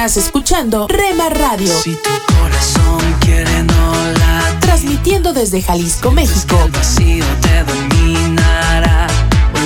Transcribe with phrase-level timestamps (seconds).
[0.00, 1.70] Estás escuchando Rema Radio.
[1.78, 6.58] Si tu corazón quiere no latir, Transmitiendo desde Jalisco, México.
[6.64, 9.06] el vacío te dominará.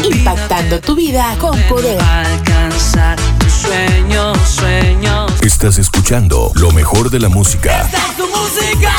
[0.02, 2.02] Impactando tu vida con poder.
[2.02, 5.32] Alcanzar tus sueños, sueños.
[5.40, 8.92] Estás escuchando lo mejor de la música Esta es tu música,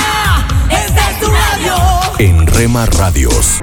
[0.69, 1.75] esta es tu radio.
[2.17, 3.59] en Rema Radios.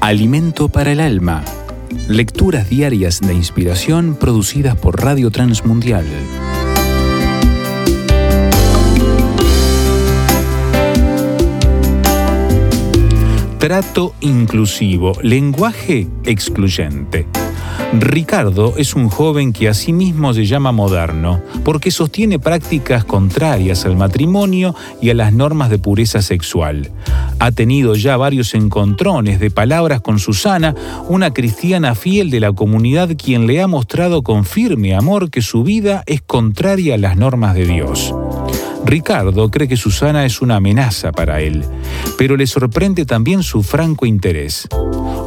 [0.00, 1.44] Alimento para el alma.
[2.08, 6.04] Lecturas diarias de inspiración producidas por Radio Transmundial.
[13.58, 17.26] Trato inclusivo, lenguaje excluyente.
[18.00, 23.84] Ricardo es un joven que a sí mismo se llama moderno porque sostiene prácticas contrarias
[23.84, 26.90] al matrimonio y a las normas de pureza sexual.
[27.38, 30.74] Ha tenido ya varios encontrones de palabras con Susana,
[31.08, 35.62] una cristiana fiel de la comunidad quien le ha mostrado con firme amor que su
[35.62, 38.14] vida es contraria a las normas de Dios.
[38.84, 41.64] Ricardo cree que Susana es una amenaza para él,
[42.18, 44.68] pero le sorprende también su franco interés.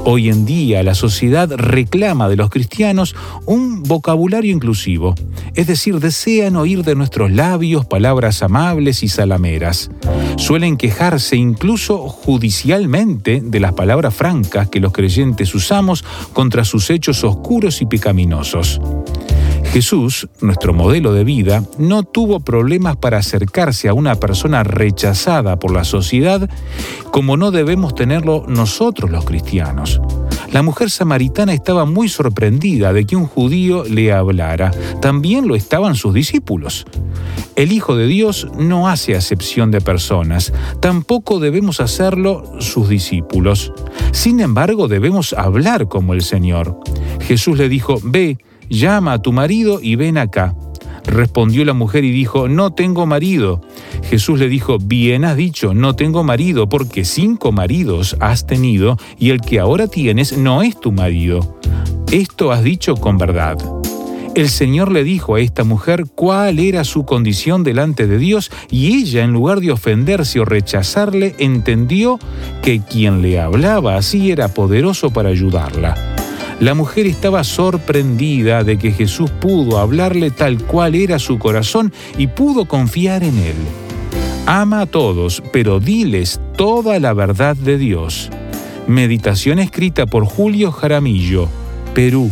[0.06, 5.16] Hoy en día la sociedad reclama de los cristianos un vocabulario inclusivo,
[5.54, 9.90] es decir, desean oír de nuestros labios palabras amables y salameras.
[10.38, 17.24] Suelen quejarse incluso judicialmente de las palabras francas que los creyentes usamos contra sus hechos
[17.24, 18.80] oscuros y pecaminosos.
[19.78, 25.72] Jesús, nuestro modelo de vida, no tuvo problemas para acercarse a una persona rechazada por
[25.72, 26.50] la sociedad
[27.11, 30.02] como no debemos tenerlo nosotros los cristianos.
[30.52, 34.71] La mujer samaritana estaba muy sorprendida de que un judío le hablara.
[34.99, 36.87] También lo estaban sus discípulos.
[37.55, 43.71] El Hijo de Dios no hace acepción de personas, tampoco debemos hacerlo sus discípulos.
[44.11, 46.80] Sin embargo, debemos hablar como el Señor.
[47.21, 48.39] Jesús le dijo, ve,
[48.70, 50.55] llama a tu marido y ven acá.
[51.05, 53.61] Respondió la mujer y dijo, no tengo marido.
[54.10, 59.30] Jesús le dijo, bien has dicho, no tengo marido, porque cinco maridos has tenido y
[59.30, 61.60] el que ahora tienes no es tu marido.
[62.11, 63.58] Esto has dicho con verdad.
[64.36, 68.95] El Señor le dijo a esta mujer cuál era su condición delante de Dios y
[68.98, 72.20] ella, en lugar de ofenderse o rechazarle, entendió
[72.61, 76.17] que quien le hablaba así era poderoso para ayudarla.
[76.60, 82.28] La mujer estaba sorprendida de que Jesús pudo hablarle tal cual era su corazón y
[82.28, 83.56] pudo confiar en él.
[84.48, 88.32] Ama a todos, pero diles toda la verdad de Dios.
[88.88, 91.48] Meditación escrita por Julio Jaramillo,
[91.94, 92.32] Perú.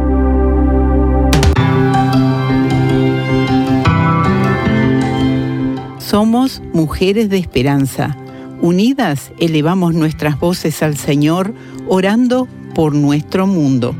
[6.11, 8.17] Somos mujeres de esperanza.
[8.59, 11.53] Unidas elevamos nuestras voces al Señor,
[11.87, 13.95] orando por nuestro mundo.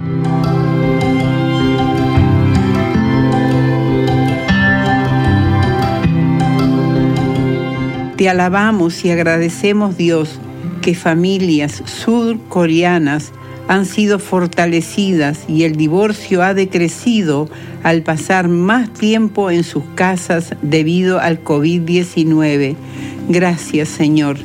[8.17, 10.38] Te alabamos y agradecemos Dios
[10.81, 13.31] que familias surcoreanas
[13.71, 17.47] han sido fortalecidas y el divorcio ha decrecido
[17.83, 22.75] al pasar más tiempo en sus casas debido al COVID-19.
[23.29, 24.39] Gracias Señor.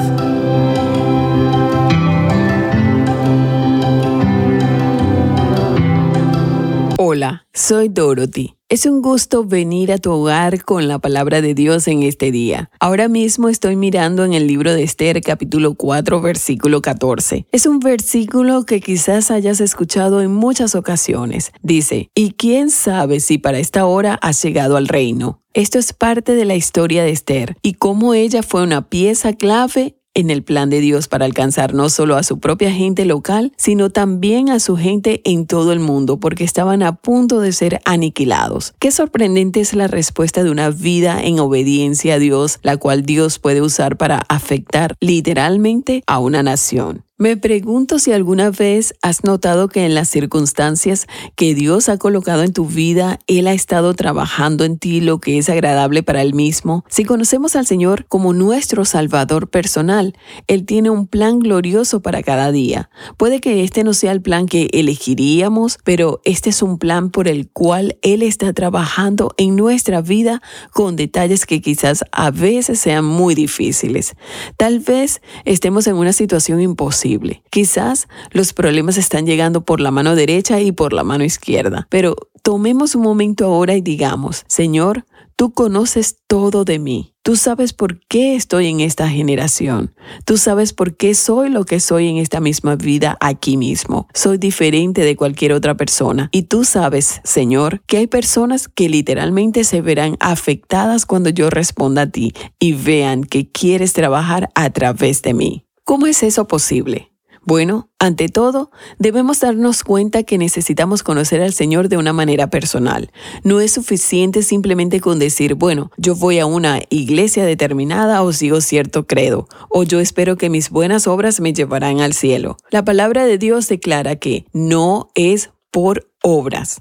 [6.98, 8.57] Hola, soy Dorothy.
[8.70, 12.70] Es un gusto venir a tu hogar con la palabra de Dios en este día.
[12.82, 17.48] Ahora mismo estoy mirando en el libro de Esther capítulo 4 versículo 14.
[17.54, 21.54] Es un versículo que quizás hayas escuchado en muchas ocasiones.
[21.62, 25.42] Dice, ¿y quién sabe si para esta hora has llegado al reino?
[25.54, 29.96] Esto es parte de la historia de Esther y cómo ella fue una pieza clave
[30.18, 33.92] en el plan de Dios para alcanzar no solo a su propia gente local, sino
[33.92, 38.74] también a su gente en todo el mundo, porque estaban a punto de ser aniquilados.
[38.80, 43.38] Qué sorprendente es la respuesta de una vida en obediencia a Dios, la cual Dios
[43.38, 47.07] puede usar para afectar literalmente a una nación.
[47.20, 52.44] Me pregunto si alguna vez has notado que en las circunstancias que Dios ha colocado
[52.44, 56.36] en tu vida, Él ha estado trabajando en ti lo que es agradable para Él
[56.36, 56.86] mismo.
[56.90, 60.16] Si conocemos al Señor como nuestro Salvador personal,
[60.46, 62.92] Él tiene un plan glorioso para cada día.
[63.18, 67.28] Puede que este no sea el plan que elegiríamos, pero este es un plan por
[67.28, 73.06] el cual Él está trabajando en nuestra vida con detalles que quizás a veces sean
[73.06, 74.14] muy difíciles.
[74.56, 77.07] Tal vez estemos en una situación imposible
[77.50, 82.16] Quizás los problemas están llegando por la mano derecha y por la mano izquierda, pero
[82.44, 85.06] tomemos un momento ahora y digamos, Señor,
[85.36, 87.14] tú conoces todo de mí.
[87.22, 89.94] Tú sabes por qué estoy en esta generación.
[90.26, 94.08] Tú sabes por qué soy lo que soy en esta misma vida aquí mismo.
[94.14, 96.30] Soy diferente de cualquier otra persona.
[96.32, 102.04] Y tú sabes, Señor, que hay personas que literalmente se verán afectadas cuando yo responda
[102.04, 105.67] a ti y vean que quieres trabajar a través de mí.
[105.88, 107.14] ¿Cómo es eso posible?
[107.46, 113.10] Bueno, ante todo, debemos darnos cuenta que necesitamos conocer al Señor de una manera personal.
[113.46, 118.60] No es suficiente simplemente con decir, bueno, yo voy a una iglesia determinada o sigo
[118.60, 122.58] cierto credo, o yo espero que mis buenas obras me llevarán al cielo.
[122.70, 126.10] La palabra de Dios declara que no es por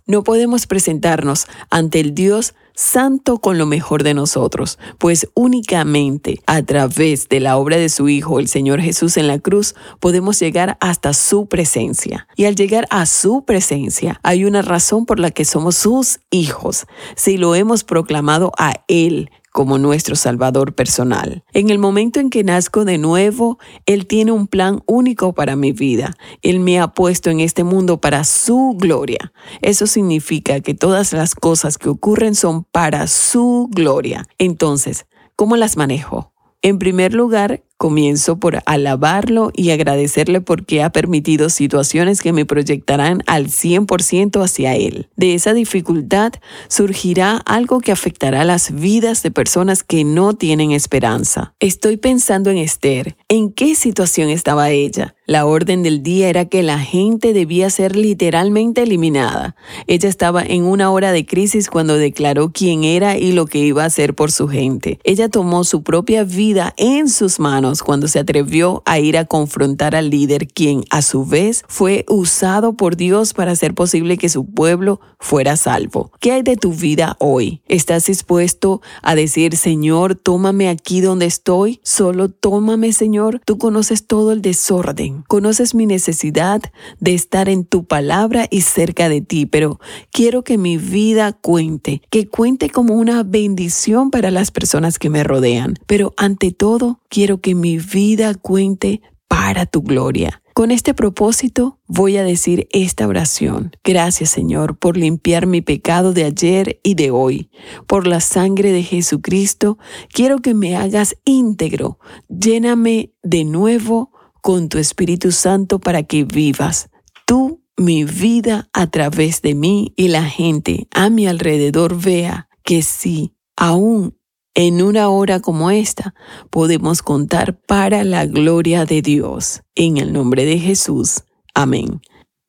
[0.07, 6.63] No podemos presentarnos ante el Dios santo con lo mejor de nosotros, pues únicamente a
[6.63, 10.77] través de la obra de su Hijo, el Señor Jesús en la cruz, podemos llegar
[10.81, 12.27] hasta su presencia.
[12.35, 16.87] Y al llegar a su presencia, hay una razón por la que somos sus hijos,
[17.15, 21.43] si lo hemos proclamado a Él como nuestro Salvador personal.
[21.55, 25.73] En el momento en que nazco de nuevo, Él tiene un plan único para mi
[25.73, 26.15] vida.
[26.43, 29.33] Él me ha puesto en este mundo para su gloria.
[29.63, 34.27] Eso significa que todas las cosas que ocurren son para su gloria.
[34.37, 35.07] Entonces,
[35.37, 36.35] ¿cómo las manejo?
[36.61, 43.23] En primer lugar, Comienzo por alabarlo y agradecerle porque ha permitido situaciones que me proyectarán
[43.27, 45.11] al 100% hacia Él.
[45.17, 46.33] De esa dificultad
[46.69, 51.53] surgirá algo que afectará las vidas de personas que no tienen esperanza.
[51.61, 53.15] Estoy pensando en Esther.
[53.29, 55.15] ¿En qué situación estaba ella?
[55.27, 59.57] La orden del día era que la gente debía ser literalmente eliminada.
[59.89, 63.83] Ella estaba en una hora de crisis cuando declaró quién era y lo que iba
[63.83, 65.01] a hacer por su gente.
[65.03, 69.97] Ella tomó su propia vida en sus manos cuando se atrevió a ir a confrontar
[69.97, 74.47] al líder, quien a su vez fue usado por Dios para hacer posible que su
[74.47, 76.13] pueblo fuera salvo.
[76.21, 77.63] ¿Qué hay de tu vida hoy?
[77.67, 81.81] ¿Estás dispuesto a decir, Señor, tómame aquí donde estoy?
[81.83, 83.41] Solo tómame, Señor.
[83.45, 85.25] Tú conoces todo el desorden.
[85.27, 86.63] Conoces mi necesidad
[87.01, 89.81] de estar en tu palabra y cerca de ti, pero
[90.13, 95.25] quiero que mi vida cuente, que cuente como una bendición para las personas que me
[95.25, 95.75] rodean.
[95.87, 100.43] Pero ante todo, quiero que mi vida cuente para tu gloria.
[100.55, 103.73] Con este propósito voy a decir esta oración.
[103.85, 107.51] Gracias Señor por limpiar mi pecado de ayer y de hoy.
[107.87, 109.77] Por la sangre de Jesucristo,
[110.09, 111.99] quiero que me hagas íntegro.
[112.29, 116.89] Lléname de nuevo con tu Espíritu Santo para que vivas
[117.27, 122.83] tú mi vida a través de mí y la gente a mi alrededor vea que
[122.83, 124.16] sí, aún
[124.57, 126.15] en una hora como esta
[126.51, 129.63] podemos contar para la gloria de Dios.
[129.75, 131.25] En el nombre de Jesús.
[131.55, 132.01] Amén.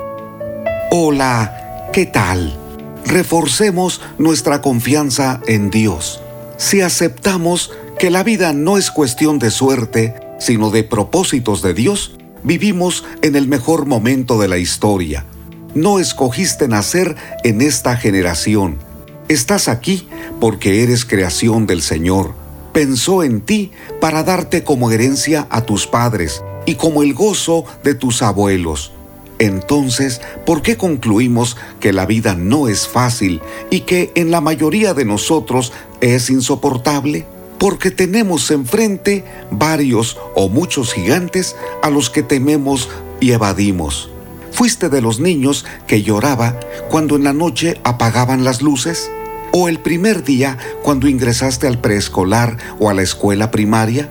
[0.90, 2.63] Hola, ¿qué tal?
[3.06, 6.22] Reforcemos nuestra confianza en Dios.
[6.58, 12.16] Si aceptamos que la vida no es cuestión de suerte, sino de propósitos de Dios,
[12.44, 15.26] vivimos en el mejor momento de la historia.
[15.76, 18.78] No escogiste nacer en esta generación.
[19.28, 20.08] Estás aquí
[20.40, 22.34] porque eres creación del Señor.
[22.74, 27.96] Pensó en ti para darte como herencia a tus padres y como el gozo de
[27.96, 28.92] tus abuelos.
[29.44, 34.94] Entonces, ¿por qué concluimos que la vida no es fácil y que en la mayoría
[34.94, 37.26] de nosotros es insoportable?
[37.58, 42.88] Porque tenemos enfrente varios o muchos gigantes a los que tememos
[43.20, 44.10] y evadimos.
[44.54, 46.58] ¿Fuiste de los niños que lloraba
[46.90, 49.12] cuando en la noche apagaban las luces?
[49.52, 54.10] ¿O el primer día cuando ingresaste al preescolar o a la escuela primaria?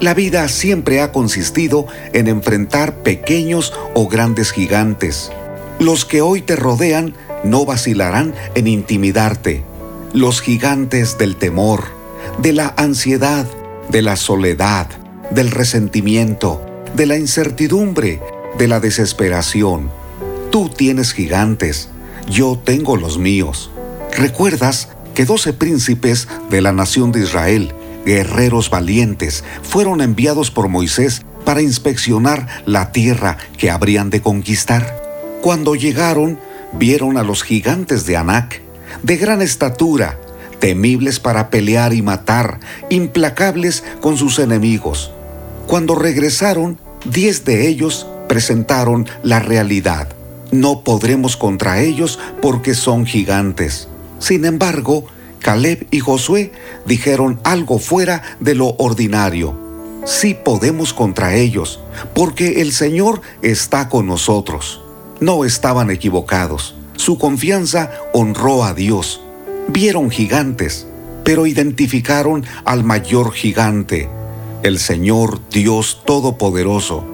[0.00, 5.32] La vida siempre ha consistido en enfrentar pequeños o grandes gigantes.
[5.80, 9.64] Los que hoy te rodean no vacilarán en intimidarte.
[10.12, 11.84] Los gigantes del temor,
[12.40, 13.44] de la ansiedad,
[13.88, 14.86] de la soledad,
[15.32, 16.62] del resentimiento,
[16.94, 18.20] de la incertidumbre,
[18.56, 19.90] de la desesperación.
[20.50, 21.88] Tú tienes gigantes,
[22.30, 23.72] yo tengo los míos.
[24.16, 27.74] ¿Recuerdas que doce príncipes de la nación de Israel
[28.08, 34.98] guerreros valientes, fueron enviados por Moisés para inspeccionar la tierra que habrían de conquistar.
[35.42, 36.40] Cuando llegaron,
[36.72, 38.62] vieron a los gigantes de Anac,
[39.02, 40.18] de gran estatura,
[40.58, 45.12] temibles para pelear y matar, implacables con sus enemigos.
[45.66, 50.08] Cuando regresaron, diez de ellos presentaron la realidad.
[50.50, 53.86] No podremos contra ellos porque son gigantes.
[54.18, 55.04] Sin embargo,
[55.40, 56.52] Caleb y Josué
[56.86, 59.56] dijeron algo fuera de lo ordinario.
[60.04, 61.80] Sí podemos contra ellos,
[62.14, 64.80] porque el Señor está con nosotros.
[65.20, 66.74] No estaban equivocados.
[66.96, 69.20] Su confianza honró a Dios.
[69.68, 70.86] Vieron gigantes,
[71.24, 74.08] pero identificaron al mayor gigante,
[74.62, 77.04] el Señor Dios Todopoderoso.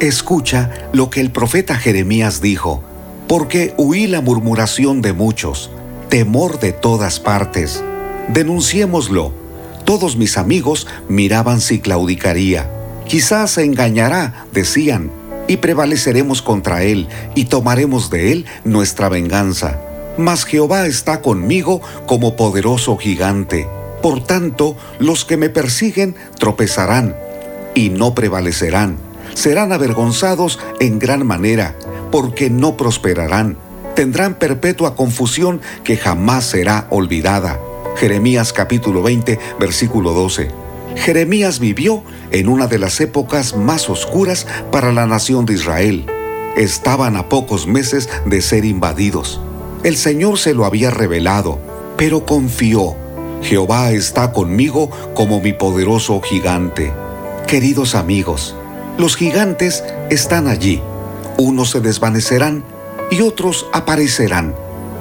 [0.00, 2.82] Escucha lo que el profeta Jeremías dijo,
[3.26, 5.70] porque huí la murmuración de muchos
[6.08, 7.82] temor de todas partes.
[8.28, 9.32] Denunciémoslo.
[9.84, 12.70] Todos mis amigos miraban si claudicaría.
[13.06, 15.10] Quizás se engañará, decían,
[15.46, 19.78] y prevaleceremos contra él, y tomaremos de él nuestra venganza.
[20.16, 23.68] Mas Jehová está conmigo como poderoso gigante.
[24.00, 27.16] Por tanto, los que me persiguen tropezarán,
[27.74, 28.96] y no prevalecerán.
[29.34, 31.74] Serán avergonzados en gran manera,
[32.10, 33.58] porque no prosperarán
[33.94, 37.58] tendrán perpetua confusión que jamás será olvidada.
[37.96, 40.50] Jeremías capítulo 20, versículo 12.
[40.96, 46.06] Jeremías vivió en una de las épocas más oscuras para la nación de Israel.
[46.56, 49.40] Estaban a pocos meses de ser invadidos.
[49.82, 51.58] El Señor se lo había revelado,
[51.96, 52.96] pero confió.
[53.42, 56.92] Jehová está conmigo como mi poderoso gigante.
[57.46, 58.56] Queridos amigos,
[58.96, 60.80] los gigantes están allí.
[61.36, 62.64] Unos se desvanecerán,
[63.10, 64.54] y otros aparecerán.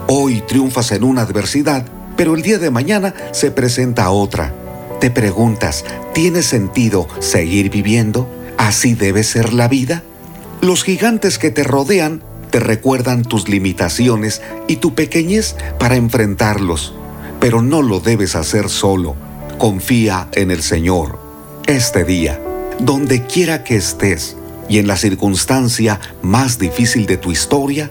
[0.08, 4.54] Hoy triunfas en una adversidad, pero el día de mañana se presenta otra.
[5.00, 8.30] Te preguntas, ¿tiene sentido seguir viviendo?
[8.58, 10.04] ¿Así debe ser la vida?
[10.62, 12.22] Los gigantes que te rodean
[12.54, 16.94] te recuerdan tus limitaciones y tu pequeñez para enfrentarlos,
[17.40, 19.16] pero no lo debes hacer solo.
[19.58, 21.18] Confía en el Señor.
[21.66, 22.40] Este día,
[22.80, 24.38] donde quiera que estés,
[24.70, 27.90] y en la circunstancia más difícil de tu historia,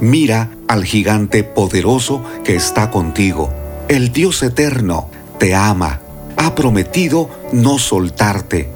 [0.00, 3.52] mira al gigante poderoso que está contigo.
[3.88, 5.08] El Dios eterno
[5.38, 6.00] te ama,
[6.36, 8.68] ha prometido no soltarte,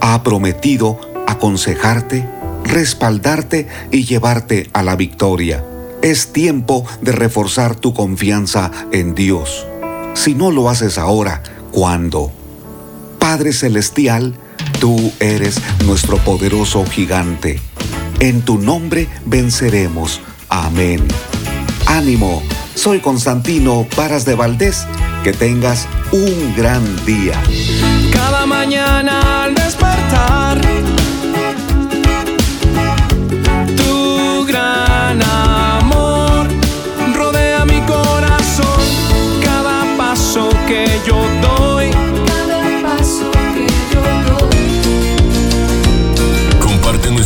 [0.00, 2.28] ha prometido aconsejarte,
[2.64, 5.64] respaldarte y llevarte a la victoria.
[6.02, 9.66] Es tiempo de reforzar tu confianza en Dios.
[10.14, 12.32] Si no lo haces ahora, ¿cuándo?
[13.18, 14.34] Padre Celestial,
[14.80, 17.60] Tú eres nuestro poderoso gigante.
[18.20, 20.20] En tu nombre venceremos.
[20.48, 21.06] Amén.
[21.86, 22.42] Ánimo,
[22.74, 24.86] soy Constantino Paras de Valdés.
[25.24, 27.42] Que tengas un gran día.
[28.12, 30.60] Cada mañana al despertar,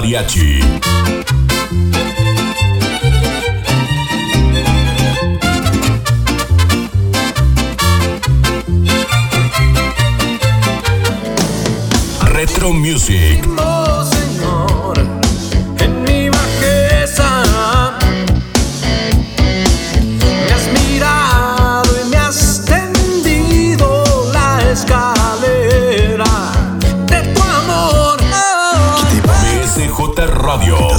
[0.00, 0.79] Mariachi,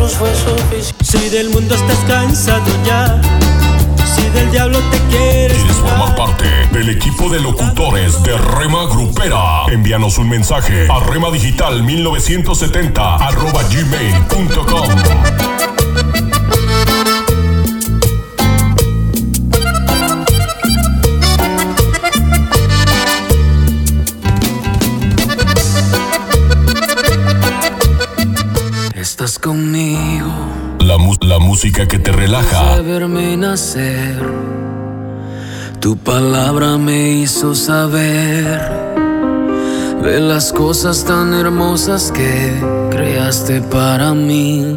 [0.00, 1.04] Cruz fue suficiente.
[1.04, 3.20] Si del mundo estás cansado ya,
[4.14, 5.58] si del diablo te quieres.
[5.58, 9.64] ¿Quieres formar parte del equipo de locutores de Rema Grupera?
[9.70, 15.69] Envíanos un mensaje a remadigital1970 arroba gmail.com.
[29.50, 30.30] conmigo,
[30.78, 32.80] La, música que te relaja,
[33.36, 34.22] nacer.
[35.80, 38.60] Tu palabra me hizo saber
[40.04, 42.54] de las cosas tan hermosas que
[42.90, 44.76] creaste para mí.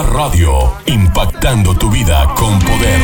[0.00, 2.98] Radio, impactando tu vida con poder.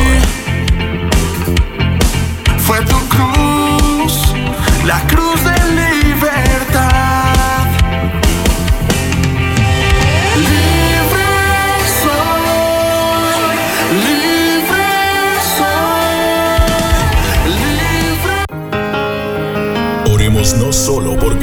[2.57, 4.33] Fue tu cruz,
[4.87, 5.48] la cruz de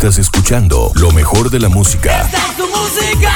[0.00, 2.22] Estás escuchando lo mejor de la música.
[2.22, 3.34] Esta es tu música,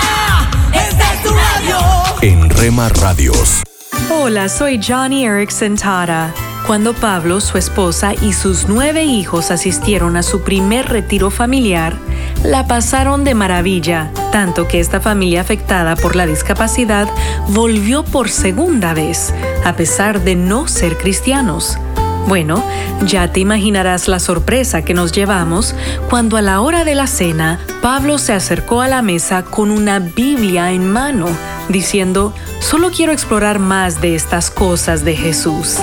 [0.72, 1.79] esta es tu radio.
[2.22, 3.62] En Rema Radios.
[4.11, 6.33] Hola, soy Johnny Erickson Tara.
[6.66, 11.98] Cuando Pablo, su esposa y sus nueve hijos asistieron a su primer retiro familiar,
[12.42, 17.11] la pasaron de maravilla, tanto que esta familia afectada por la discapacidad
[17.48, 19.35] volvió por segunda vez,
[19.66, 21.77] a pesar de no ser cristianos.
[22.26, 22.64] Bueno,
[23.06, 25.74] ya te imaginarás la sorpresa que nos llevamos
[26.08, 29.98] cuando a la hora de la cena Pablo se acercó a la mesa con una
[29.98, 31.26] Biblia en mano,
[31.68, 35.76] diciendo, solo quiero explorar más de estas cosas de Jesús.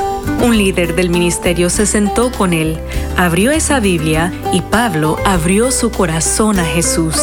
[0.43, 2.79] Un líder del ministerio se sentó con él,
[3.17, 7.17] abrió esa Biblia y Pablo abrió su corazón a Jesús.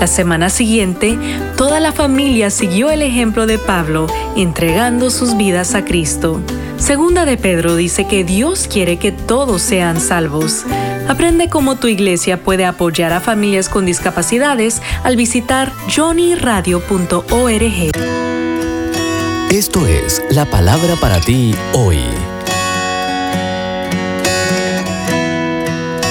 [0.00, 1.18] La semana siguiente,
[1.56, 6.40] toda la familia siguió el ejemplo de Pablo, entregando sus vidas a Cristo.
[6.78, 10.64] Segunda de Pedro dice que Dios quiere que todos sean salvos.
[11.08, 17.90] Aprende cómo tu iglesia puede apoyar a familias con discapacidades al visitar johnnyradio.org.
[19.50, 22.00] Esto es la palabra para ti hoy.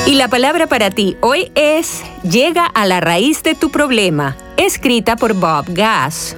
[0.08, 5.16] Y la palabra para ti hoy es Llega a la raíz de tu problema, escrita
[5.16, 6.36] por Bob Gass.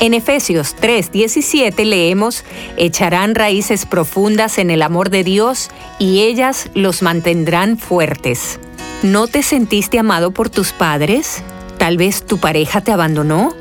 [0.00, 2.44] En Efesios 3:17 leemos,
[2.76, 8.58] echarán raíces profundas en el amor de Dios y ellas los mantendrán fuertes.
[9.02, 11.42] ¿No te sentiste amado por tus padres?
[11.78, 13.54] ¿Tal vez tu pareja te abandonó?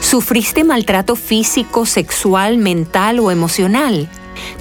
[0.00, 4.08] ¿Sufriste maltrato físico, sexual, mental o emocional?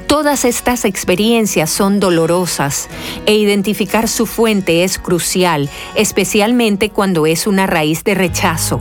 [0.08, 2.88] Todas estas experiencias son dolorosas
[3.26, 8.80] e identificar su fuente es crucial, especialmente cuando es una raíz de rechazo.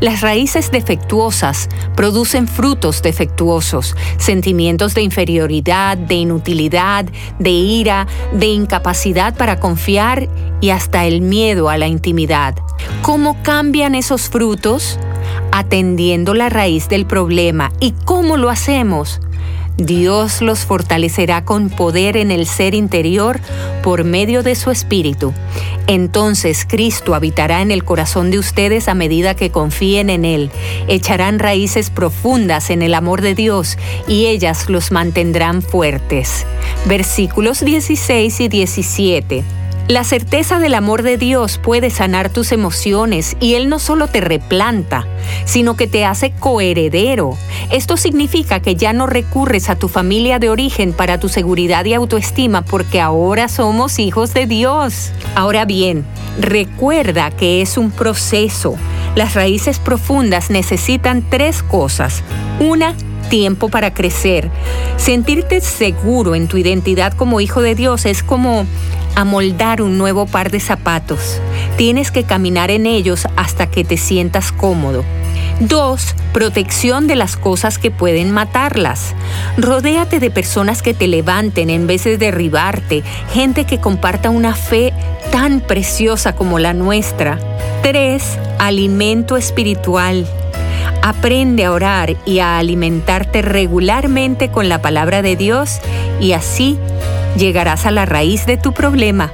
[0.00, 7.06] Las raíces defectuosas producen frutos defectuosos, sentimientos de inferioridad, de inutilidad,
[7.38, 10.28] de ira, de incapacidad para confiar
[10.60, 12.54] y hasta el miedo a la intimidad.
[13.02, 14.98] ¿Cómo cambian esos frutos?
[15.52, 17.72] Atendiendo la raíz del problema.
[17.80, 19.20] ¿Y cómo lo hacemos?
[19.76, 23.40] Dios los fortalecerá con poder en el ser interior
[23.82, 25.34] por medio de su Espíritu.
[25.86, 30.50] Entonces Cristo habitará en el corazón de ustedes a medida que confíen en Él.
[30.88, 33.76] Echarán raíces profundas en el amor de Dios
[34.08, 36.46] y ellas los mantendrán fuertes.
[36.86, 39.44] Versículos 16 y 17.
[39.88, 44.20] La certeza del amor de Dios puede sanar tus emociones y Él no solo te
[44.20, 45.06] replanta,
[45.44, 47.38] sino que te hace coheredero.
[47.70, 51.94] Esto significa que ya no recurres a tu familia de origen para tu seguridad y
[51.94, 55.12] autoestima porque ahora somos hijos de Dios.
[55.36, 56.04] Ahora bien,
[56.40, 58.74] recuerda que es un proceso.
[59.14, 62.24] Las raíces profundas necesitan tres cosas.
[62.58, 62.96] Una,
[63.28, 64.50] tiempo para crecer.
[64.96, 68.66] Sentirte seguro en tu identidad como hijo de Dios es como
[69.14, 71.40] amoldar un nuevo par de zapatos.
[71.76, 75.04] Tienes que caminar en ellos hasta que te sientas cómodo.
[75.60, 76.14] 2.
[76.32, 79.14] Protección de las cosas que pueden matarlas.
[79.56, 84.92] Rodéate de personas que te levanten en vez de derribarte, gente que comparta una fe
[85.32, 87.38] tan preciosa como la nuestra.
[87.82, 88.22] 3.
[88.58, 90.26] Alimento espiritual.
[91.06, 95.78] Aprende a orar y a alimentarte regularmente con la palabra de Dios
[96.20, 96.76] y así
[97.38, 99.30] llegarás a la raíz de tu problema.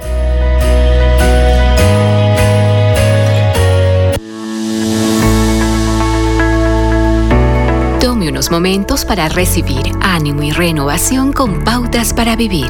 [8.01, 12.69] Tome unos momentos para recibir ánimo y renovación con pautas para vivir.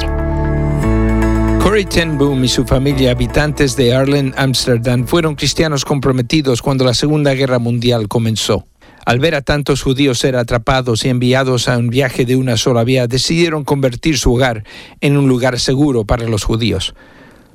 [1.61, 6.95] Corey ten Boom y su familia, habitantes de Arlen, Amsterdam, fueron cristianos comprometidos cuando la
[6.95, 8.65] Segunda Guerra Mundial comenzó.
[9.05, 12.85] Al ver a tantos judíos ser atrapados y enviados a un viaje de una sola
[12.85, 14.65] vía, decidieron convertir su hogar
[15.01, 16.95] en un lugar seguro para los judíos.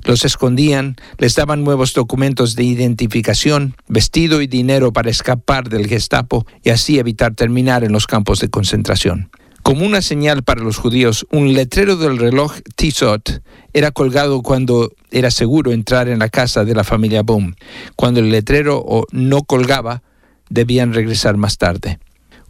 [0.04, 6.46] Los escondían, les daban nuevos documentos de identificación, vestido y dinero para escapar del Gestapo
[6.62, 9.30] y así evitar terminar en los campos de concentración.
[9.62, 15.30] Como una señal para los judíos, un letrero del reloj Tissot era colgado cuando era
[15.30, 17.54] seguro entrar en la casa de la familia Boom.
[17.96, 20.02] Cuando el letrero no colgaba,
[20.50, 21.98] debían regresar más tarde.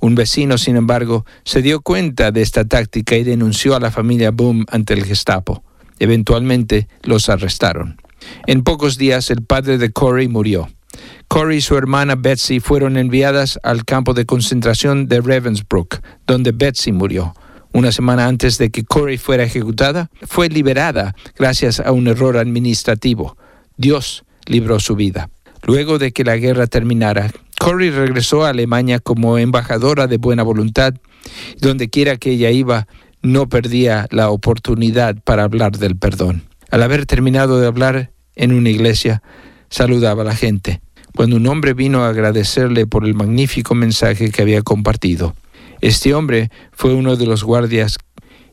[0.01, 4.31] Un vecino, sin embargo, se dio cuenta de esta táctica y denunció a la familia
[4.31, 5.65] Boom ante el Gestapo.
[5.99, 8.01] Eventualmente los arrestaron.
[8.47, 10.69] En pocos días el padre de Corey murió.
[11.27, 16.93] Corey y su hermana Betsy fueron enviadas al campo de concentración de Ravensbrück, donde Betsy
[16.93, 17.35] murió.
[17.73, 23.37] Una semana antes de que Corey fuera ejecutada, fue liberada gracias a un error administrativo.
[23.77, 25.29] Dios libró su vida.
[25.67, 30.95] Luego de que la guerra terminara, Corrie regresó a Alemania como embajadora de buena voluntad.
[31.61, 32.87] Donde quiera que ella iba,
[33.23, 36.45] no perdía la oportunidad para hablar del perdón.
[36.71, 39.23] Al haber terminado de hablar en una iglesia,
[39.71, 40.81] saludaba a la gente,
[41.15, 45.35] cuando un hombre vino a agradecerle por el magnífico mensaje que había compartido.
[45.81, 47.99] Este hombre fue uno de los guardias.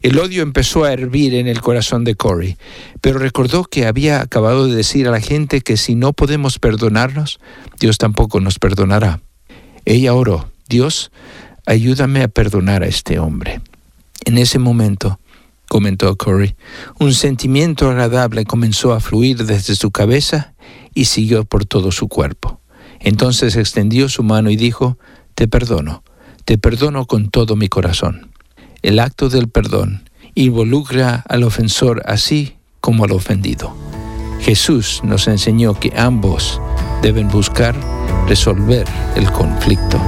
[0.02, 2.58] El odio empezó a hervir en el corazón de Corey,
[3.02, 7.40] pero recordó que había acabado de decir a la gente que si no podemos perdonarnos,
[7.80, 9.22] Dios tampoco nos perdonará.
[9.86, 11.12] Ella oró, Dios,
[11.66, 13.62] ayúdame a perdonar a este hombre.
[14.26, 15.20] En ese momento,
[15.68, 16.56] comentó Corey,
[17.00, 20.54] un sentimiento agradable comenzó a fluir desde su cabeza
[20.94, 22.60] y siguió por todo su cuerpo.
[23.00, 24.98] Entonces extendió su mano y dijo,
[25.36, 26.04] Te perdono
[26.46, 28.30] te perdono con todo mi corazón.
[28.86, 33.76] El acto del perdón involucra al ofensor así como al ofendido.
[34.42, 36.62] Jesús nos enseñó que ambos
[37.02, 37.76] deben buscar
[38.28, 40.00] resolver el conflicto.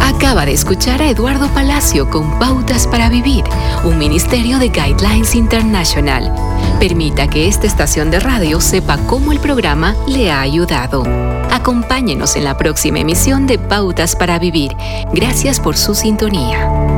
[0.00, 3.44] Acaba de escuchar a Eduardo Palacio con Pautas para Vivir,
[3.84, 6.32] un ministerio de Guidelines International.
[6.80, 11.02] Permita que esta estación de radio sepa cómo el programa le ha ayudado.
[11.50, 14.72] Acompáñenos en la próxima emisión de Pautas para Vivir.
[15.12, 16.97] Gracias por su sintonía.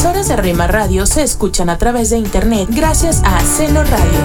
[0.00, 4.18] emisoras de Rema Radio se escuchan a través de internet gracias a Celo Radio.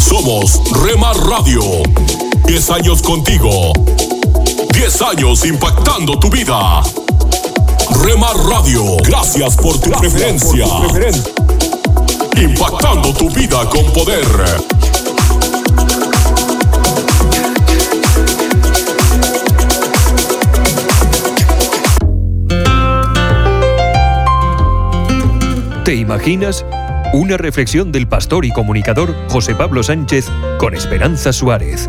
[0.00, 1.60] Somos Rema Radio.
[2.46, 3.74] 10 años contigo.
[4.72, 6.82] 10 años impactando tu vida.
[8.02, 10.66] Rema Radio, gracias por tu preferencia.
[12.40, 14.85] Impactando tu vida con poder.
[25.86, 26.66] ¿Te imaginas?
[27.12, 31.88] Una reflexión del pastor y comunicador José Pablo Sánchez con Esperanza Suárez.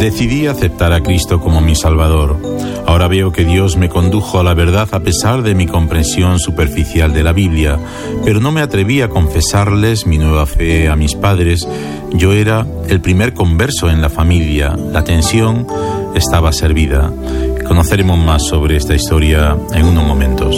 [0.00, 2.57] Decidí aceptar a Cristo como mi Salvador.
[2.88, 7.12] Ahora veo que Dios me condujo a la verdad a pesar de mi comprensión superficial
[7.12, 7.78] de la Biblia,
[8.24, 11.68] pero no me atreví a confesarles mi nueva fe a mis padres.
[12.14, 14.74] Yo era el primer converso en la familia.
[14.90, 15.66] La tensión
[16.14, 17.12] estaba servida.
[17.66, 20.56] Conoceremos más sobre esta historia en unos momentos.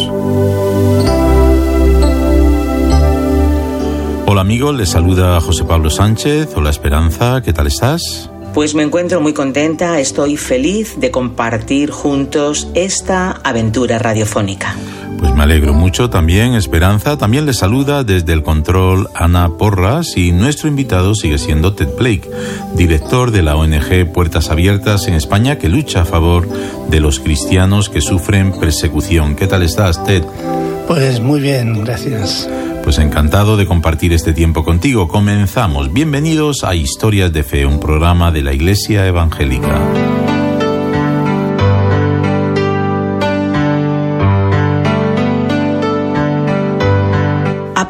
[4.27, 6.51] Hola amigos, les saluda José Pablo Sánchez.
[6.55, 8.31] Hola Esperanza, ¿qué tal estás?
[8.55, 14.75] Pues me encuentro muy contenta, estoy feliz de compartir juntos esta aventura radiofónica.
[15.21, 17.17] Pues me alegro mucho también, Esperanza.
[17.17, 22.29] También le saluda desde el control Ana Porras y nuestro invitado sigue siendo Ted Blake,
[22.75, 26.49] director de la ONG Puertas Abiertas en España que lucha a favor
[26.89, 29.37] de los cristianos que sufren persecución.
[29.37, 30.25] ¿Qué tal estás, Ted?
[30.89, 32.49] Pues muy bien, gracias.
[32.83, 35.07] Pues encantado de compartir este tiempo contigo.
[35.07, 35.93] Comenzamos.
[35.93, 40.20] Bienvenidos a Historias de Fe, un programa de la Iglesia Evangélica.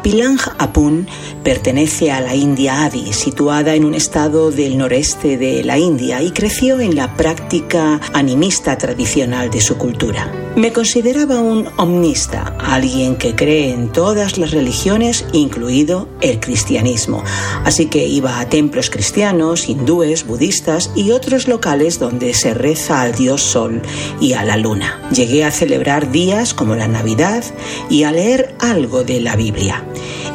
[0.01, 1.05] Apilang Apun
[1.43, 6.31] pertenece a la India Adi, situada en un estado del noreste de la India, y
[6.31, 10.31] creció en la práctica animista tradicional de su cultura.
[10.55, 17.23] Me consideraba un omnista, alguien que cree en todas las religiones, incluido el cristianismo.
[17.63, 23.13] Así que iba a templos cristianos, hindúes, budistas y otros locales donde se reza al
[23.13, 23.81] dios Sol
[24.19, 24.99] y a la luna.
[25.13, 27.43] Llegué a celebrar días como la Navidad
[27.89, 29.85] y a leer algo de la Biblia.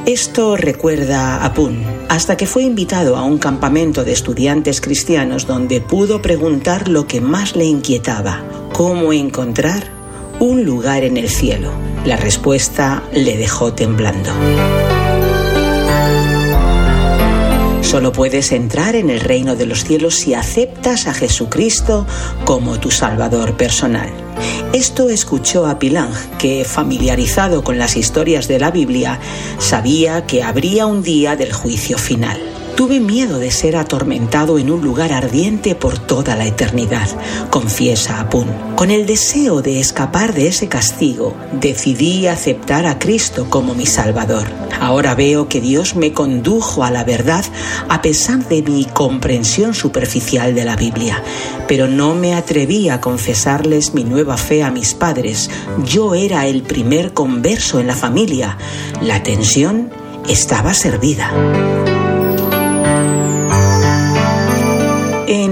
[0.06, 5.80] Esto recuerda a Pun, hasta que fue invitado a un campamento de estudiantes cristianos donde
[5.80, 9.84] pudo preguntar lo que más le inquietaba, cómo encontrar
[10.38, 11.70] un lugar en el cielo.
[12.04, 14.30] La respuesta le dejó temblando.
[17.96, 22.06] Solo puedes entrar en el reino de los cielos si aceptas a Jesucristo
[22.44, 24.10] como tu Salvador personal.
[24.74, 29.18] Esto escuchó a Pilang, que, familiarizado con las historias de la Biblia,
[29.58, 32.38] sabía que habría un día del juicio final.
[32.76, 37.08] Tuve miedo de ser atormentado en un lugar ardiente por toda la eternidad,
[37.48, 38.48] confiesa Apun.
[38.76, 44.46] Con el deseo de escapar de ese castigo, decidí aceptar a Cristo como mi Salvador.
[44.78, 47.46] Ahora veo que Dios me condujo a la verdad
[47.88, 51.22] a pesar de mi comprensión superficial de la Biblia,
[51.66, 55.48] pero no me atreví a confesarles mi nueva fe a mis padres.
[55.86, 58.58] Yo era el primer converso en la familia.
[59.00, 59.88] La tensión
[60.28, 61.95] estaba servida.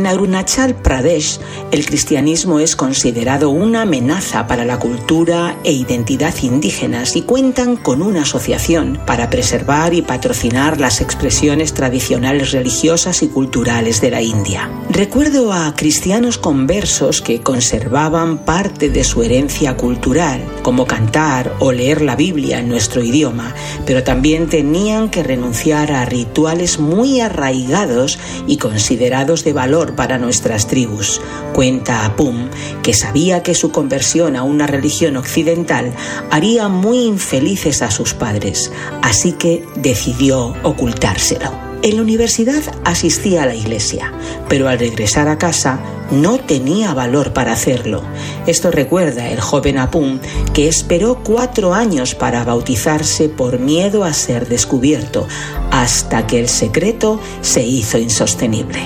[0.04, 1.40] En Arunachal Pradesh,
[1.72, 8.02] el cristianismo es considerado una amenaza para la cultura e identidad indígenas y cuentan con
[8.02, 14.70] una asociación para preservar y patrocinar las expresiones tradicionales religiosas y culturales de la India.
[14.90, 22.02] Recuerdo a cristianos conversos que conservaban parte de su herencia cultural, como cantar o leer
[22.02, 23.54] la Biblia en nuestro idioma,
[23.86, 30.66] pero también tenían que renunciar a rituales muy arraigados y considerados de valor para nuestras
[30.66, 31.20] tribus.
[31.52, 32.48] Cuenta Apum
[32.82, 35.92] que sabía que su conversión a una religión occidental
[36.30, 41.64] haría muy infelices a sus padres, así que decidió ocultárselo.
[41.84, 44.10] En la universidad asistía a la iglesia,
[44.48, 45.80] pero al regresar a casa
[46.10, 48.02] no tenía valor para hacerlo.
[48.46, 50.18] Esto recuerda el joven Apum
[50.54, 55.28] que esperó cuatro años para bautizarse por miedo a ser descubierto,
[55.70, 58.80] hasta que el secreto se hizo insostenible.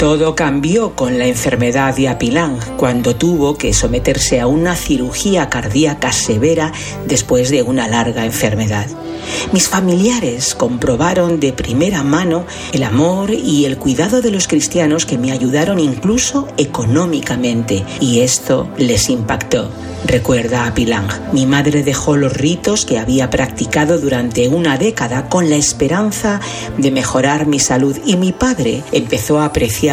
[0.00, 6.10] Todo cambió con la enfermedad de Apilang cuando tuvo que someterse a una cirugía cardíaca
[6.10, 6.72] severa
[7.06, 8.86] después de una larga enfermedad.
[9.52, 15.18] Mis familiares comprobaron de primera mano el amor y el cuidado de los cristianos que
[15.18, 19.70] me ayudaron incluso económicamente y esto les impactó.
[20.06, 25.50] Recuerda a Pilang, mi madre dejó los ritos que había practicado durante una década con
[25.50, 26.40] la esperanza
[26.78, 29.89] de mejorar mi salud y mi padre empezó a apreciar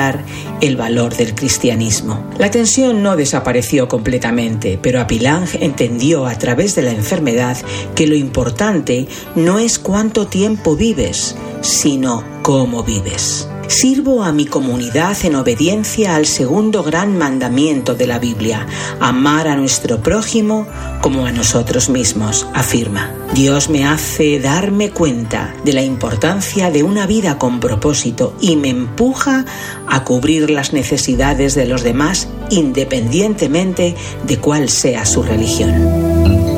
[0.62, 2.24] el valor del cristianismo.
[2.38, 7.58] La tensión no desapareció completamente, pero Apilang entendió a través de la enfermedad
[7.96, 13.48] que lo importante no es cuánto tiempo vives, sino cómo vives.
[13.68, 18.66] Sirvo a mi comunidad en obediencia al segundo gran mandamiento de la Biblia,
[19.02, 20.66] amar a nuestro prójimo
[21.02, 23.14] como a nosotros mismos, afirma.
[23.34, 28.70] Dios me hace darme cuenta de la importancia de una vida con propósito y me
[28.70, 29.46] empuja
[29.86, 36.57] a cubrir las necesidades de los demás independientemente de cuál sea su religión.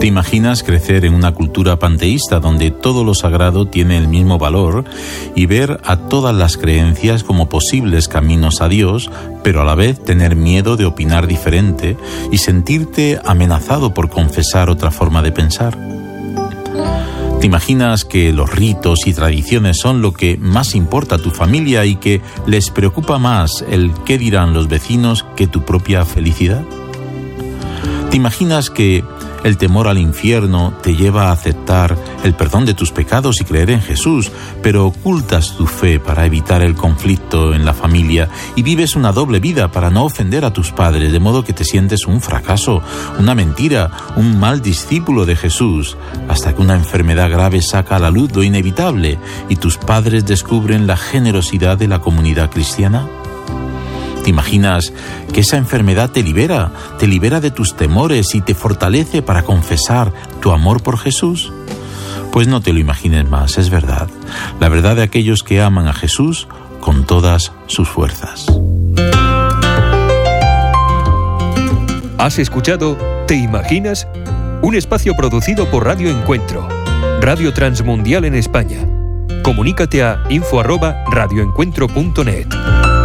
[0.00, 4.84] ¿Te imaginas crecer en una cultura panteísta donde todo lo sagrado tiene el mismo valor
[5.34, 9.10] y ver a todas las creencias como posibles caminos a Dios,
[9.42, 11.96] pero a la vez tener miedo de opinar diferente
[12.30, 15.76] y sentirte amenazado por confesar otra forma de pensar?
[17.40, 21.84] ¿Te imaginas que los ritos y tradiciones son lo que más importa a tu familia
[21.86, 26.62] y que les preocupa más el qué dirán los vecinos que tu propia felicidad?
[28.10, 29.04] ¿Te imaginas que
[29.44, 33.70] el temor al infierno te lleva a aceptar el perdón de tus pecados y creer
[33.70, 34.30] en Jesús,
[34.62, 39.40] pero ocultas tu fe para evitar el conflicto en la familia y vives una doble
[39.40, 42.82] vida para no ofender a tus padres, de modo que te sientes un fracaso,
[43.18, 45.96] una mentira, un mal discípulo de Jesús,
[46.28, 50.86] hasta que una enfermedad grave saca a la luz lo inevitable y tus padres descubren
[50.86, 53.06] la generosidad de la comunidad cristiana?
[54.28, 54.92] ¿Te imaginas
[55.32, 60.12] que esa enfermedad te libera, te libera de tus temores y te fortalece para confesar
[60.42, 61.50] tu amor por Jesús?
[62.30, 64.06] Pues no te lo imagines más, es verdad.
[64.60, 66.46] La verdad de aquellos que aman a Jesús
[66.82, 68.44] con todas sus fuerzas.
[72.18, 74.06] ¿Has escuchado Te Imaginas?
[74.60, 76.68] Un espacio producido por Radio Encuentro,
[77.22, 78.86] Radio Transmundial en España.
[79.42, 82.97] Comunícate a info@radioencuentro.net.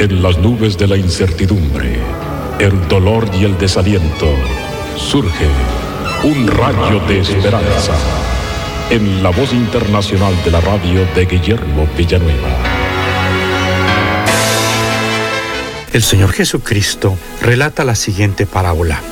[0.00, 1.98] En las nubes de la incertidumbre,
[2.58, 4.34] el dolor y el desaliento,
[4.96, 5.46] surge
[6.24, 7.92] un rayo de esperanza
[8.88, 12.48] en la voz internacional de la radio de Guillermo Villanueva.
[15.92, 19.02] El Señor Jesucristo relata la siguiente parábola.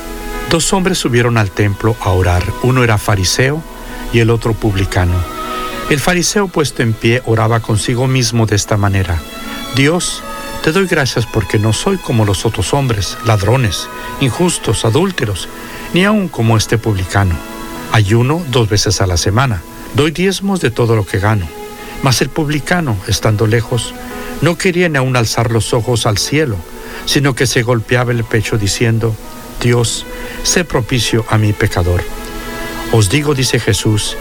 [0.49, 2.41] Dos hombres subieron al templo a orar.
[2.63, 3.61] Uno era fariseo
[4.11, 5.13] y el otro publicano.
[5.91, 9.19] El fariseo puesto en pie oraba consigo mismo de esta manera.
[9.75, 10.23] Dios,
[10.69, 13.89] te doy gracias porque no soy como los otros hombres, ladrones,
[14.21, 15.49] injustos, adúlteros,
[15.95, 17.33] ni aun como este publicano.
[17.91, 19.63] Ayuno dos veces a la semana,
[19.95, 21.47] doy diezmos de todo lo que gano.
[22.03, 23.95] Mas el publicano, estando lejos,
[24.43, 26.55] no quería ni aun alzar los ojos al cielo,
[27.07, 29.15] sino que se golpeaba el pecho diciendo,
[29.59, 30.05] Dios,
[30.43, 32.03] sé propicio a mi pecador.
[32.91, 34.17] Os digo, dice Jesús,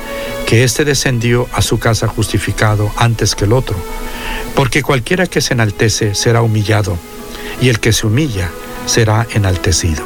[0.47, 3.77] que éste descendió a su casa justificado antes que el otro,
[4.55, 6.99] porque cualquiera que se enaltece será humillado,
[7.61, 8.51] y el que se humilla
[8.87, 10.05] será enaltecido.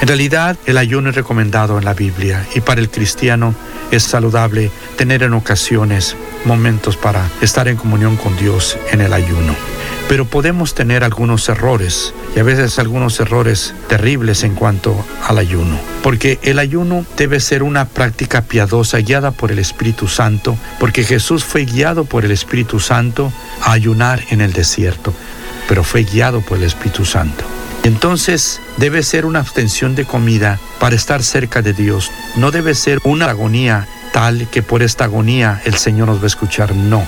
[0.00, 3.54] En realidad, el ayuno es recomendado en la Biblia y para el cristiano
[3.90, 9.73] es saludable tener en ocasiones momentos para estar en comunión con Dios en el ayuno.
[10.08, 15.78] Pero podemos tener algunos errores y a veces algunos errores terribles en cuanto al ayuno,
[16.02, 21.44] porque el ayuno debe ser una práctica piadosa guiada por el Espíritu Santo, porque Jesús
[21.44, 23.32] fue guiado por el Espíritu Santo
[23.62, 25.14] a ayunar en el desierto,
[25.68, 27.44] pero fue guiado por el Espíritu Santo.
[27.84, 32.10] Entonces debe ser una abstención de comida para estar cerca de Dios.
[32.34, 36.26] No debe ser una agonía tal que por esta agonía el Señor nos va a
[36.28, 36.72] escuchar.
[36.72, 37.04] No,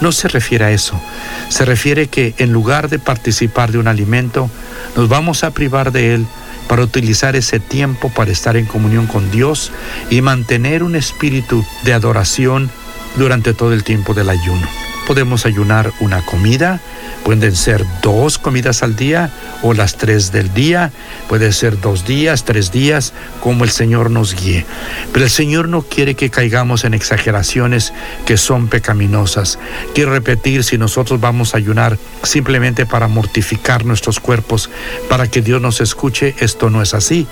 [0.00, 1.00] no se refiere a eso.
[1.48, 4.48] Se refiere que en lugar de participar de un alimento,
[4.94, 6.26] nos vamos a privar de él
[6.68, 9.72] para utilizar ese tiempo para estar en comunión con Dios
[10.10, 12.70] y mantener un espíritu de adoración
[13.16, 14.83] durante todo el tiempo del ayuno.
[15.06, 16.80] Podemos ayunar una comida,
[17.24, 19.30] pueden ser dos comidas al día
[19.62, 20.92] o las tres del día,
[21.28, 24.64] puede ser dos días, tres días, como el Señor nos guíe.
[25.12, 27.92] Pero el Señor no quiere que caigamos en exageraciones
[28.26, 29.58] que son pecaminosas.
[29.94, 34.70] Quiero repetir, si nosotros vamos a ayunar simplemente para mortificar nuestros cuerpos,
[35.08, 37.26] para que Dios nos escuche, esto no es así,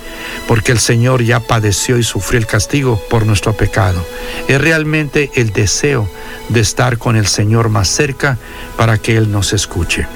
[0.47, 4.05] porque el Señor ya padeció y sufrió el castigo por nuestro pecado.
[4.49, 6.09] Es realmente el deseo
[6.49, 8.39] de estar con el Señor más cerca
[8.77, 10.07] para que Él nos escuche.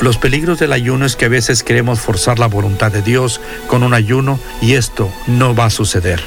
[0.00, 3.82] Los peligros del ayuno es que a veces queremos forzar la voluntad de Dios con
[3.82, 6.22] un ayuno y esto no va a suceder.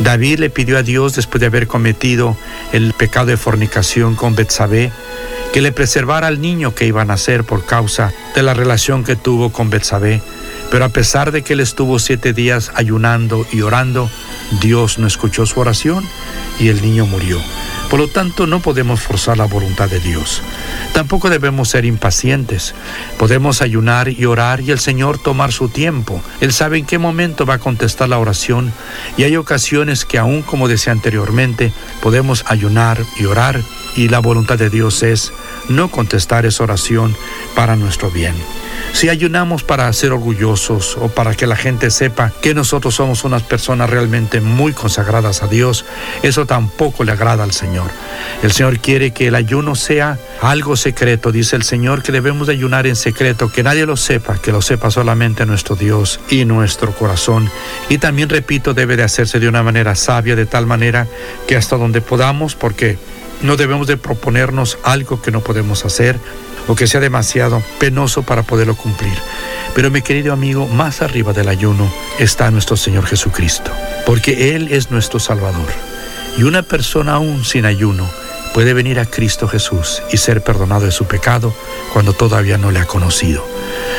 [0.00, 2.36] David le pidió a Dios después de haber cometido
[2.72, 4.90] el pecado de fornicación con Betsabé
[5.52, 9.16] que le preservara al niño que iba a nacer por causa de la relación que
[9.16, 10.20] tuvo con Betsabé.
[10.70, 14.10] Pero a pesar de que él estuvo siete días ayunando y orando,
[14.60, 16.04] Dios no escuchó su oración
[16.60, 17.40] y el niño murió.
[17.90, 20.42] Por lo tanto, no podemos forzar la voluntad de Dios.
[20.92, 22.74] Tampoco debemos ser impacientes.
[23.18, 26.20] Podemos ayunar y orar y el Señor tomar su tiempo.
[26.40, 28.72] Él sabe en qué momento va a contestar la oración
[29.16, 31.72] y hay ocasiones que aún como decía anteriormente,
[32.02, 33.62] podemos ayunar y orar
[33.98, 35.32] y la voluntad de Dios es
[35.68, 37.16] no contestar esa oración
[37.56, 38.34] para nuestro bien.
[38.92, 43.42] Si ayunamos para ser orgullosos o para que la gente sepa que nosotros somos unas
[43.42, 45.84] personas realmente muy consagradas a Dios,
[46.22, 47.90] eso tampoco le agrada al Señor.
[48.44, 51.32] El Señor quiere que el ayuno sea algo secreto.
[51.32, 54.62] Dice el Señor que debemos de ayunar en secreto, que nadie lo sepa, que lo
[54.62, 57.50] sepa solamente nuestro Dios y nuestro corazón.
[57.88, 61.08] Y también, repito, debe de hacerse de una manera sabia, de tal manera
[61.48, 62.96] que hasta donde podamos, porque
[63.42, 66.18] no debemos de proponernos algo que no podemos hacer
[66.66, 69.16] o que sea demasiado penoso para poderlo cumplir.
[69.74, 73.70] Pero mi querido amigo, más arriba del ayuno está nuestro Señor Jesucristo,
[74.04, 75.68] porque Él es nuestro Salvador.
[76.36, 78.08] Y una persona aún sin ayuno
[78.52, 81.54] puede venir a Cristo Jesús y ser perdonado de su pecado
[81.92, 83.46] cuando todavía no le ha conocido.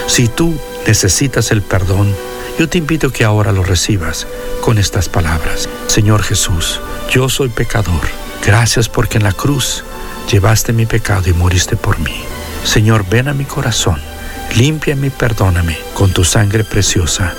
[0.07, 0.53] Si tú
[0.85, 2.13] necesitas el perdón,
[2.57, 4.27] yo te invito que ahora lo recibas
[4.61, 5.69] con estas palabras.
[5.87, 9.83] Señor Jesús, yo soy pecador Gracias porque en la cruz
[10.31, 12.23] llevaste mi pecado y moriste por mí.
[12.63, 13.99] Señor, ven a mi corazón,
[14.55, 17.33] límpiame y perdóname con tu sangre preciosa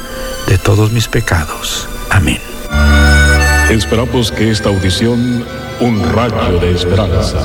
[0.47, 1.89] de todos mis pecados.
[2.11, 2.41] Amén.
[3.71, 5.45] Esperamos que esta audición,
[5.81, 7.39] un rayo de esperanza,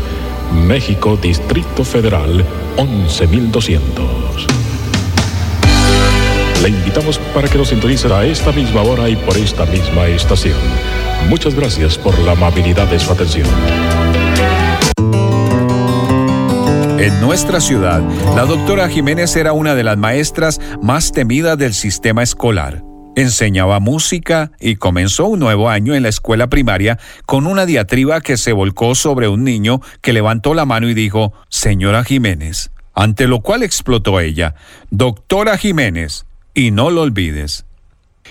[0.67, 2.45] México, Distrito Federal,
[2.77, 4.47] 11200.
[6.63, 10.59] Le invitamos para que nos sintonice a esta misma hora y por esta misma estación.
[11.29, 13.49] Muchas gracias por la amabilidad de su atención.
[16.99, 18.01] En nuestra ciudad,
[18.37, 22.85] la doctora Jiménez era una de las maestras más temidas del sistema escolar.
[23.15, 28.39] Enseñaba música y comenzó un nuevo año en la escuela primaria con una diatriba que
[28.39, 33.41] se volcó sobre un niño que levantó la mano y dijo, Señora Jiménez, ante lo
[33.41, 34.55] cual explotó ella,
[34.91, 37.67] Doctora Jiménez, y no lo olvides.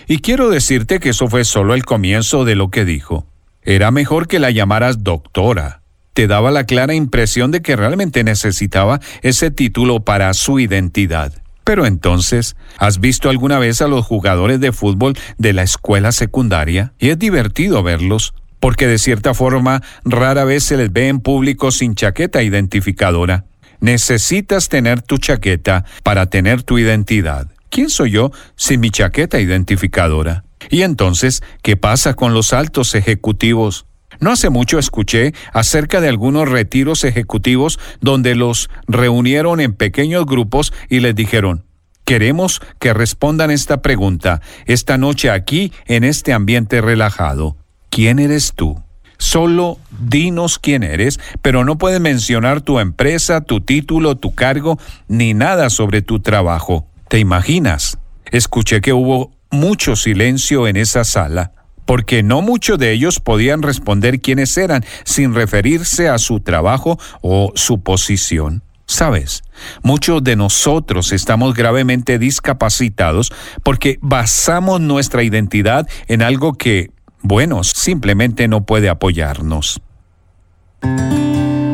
[0.07, 3.27] Y quiero decirte que eso fue solo el comienzo de lo que dijo.
[3.61, 5.81] Era mejor que la llamaras doctora.
[6.13, 11.33] te daba la clara impresión de que realmente necesitaba ese título para su identidad.
[11.71, 16.91] Pero entonces, ¿has visto alguna vez a los jugadores de fútbol de la escuela secundaria?
[16.99, 21.71] Y es divertido verlos, porque de cierta forma rara vez se les ve en público
[21.71, 23.45] sin chaqueta identificadora.
[23.79, 27.47] Necesitas tener tu chaqueta para tener tu identidad.
[27.69, 30.43] ¿Quién soy yo sin mi chaqueta identificadora?
[30.69, 33.85] Y entonces, ¿qué pasa con los altos ejecutivos?
[34.21, 40.73] No hace mucho escuché acerca de algunos retiros ejecutivos donde los reunieron en pequeños grupos
[40.89, 41.65] y les dijeron,
[42.05, 47.57] queremos que respondan esta pregunta esta noche aquí en este ambiente relajado.
[47.89, 48.81] ¿Quién eres tú?
[49.17, 55.33] Solo dinos quién eres, pero no puedes mencionar tu empresa, tu título, tu cargo, ni
[55.33, 56.87] nada sobre tu trabajo.
[57.07, 57.97] ¿Te imaginas?
[58.25, 61.53] Escuché que hubo mucho silencio en esa sala,
[61.91, 67.51] porque no muchos de ellos podían responder quiénes eran sin referirse a su trabajo o
[67.55, 68.63] su posición.
[68.85, 69.43] Sabes,
[69.83, 76.91] muchos de nosotros estamos gravemente discapacitados porque basamos nuestra identidad en algo que
[77.23, 79.81] bueno, simplemente no puede apoyarnos.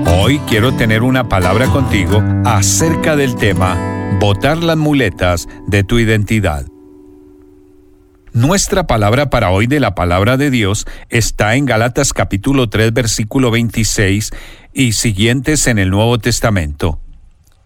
[0.08, 6.66] Hoy quiero tener una palabra contigo acerca del tema botar las muletas de tu identidad.
[8.38, 13.50] Nuestra palabra para hoy de la palabra de Dios está en Galatas capítulo 3 versículo
[13.50, 14.30] 26
[14.76, 17.00] y siguientes en el Nuevo Testamento.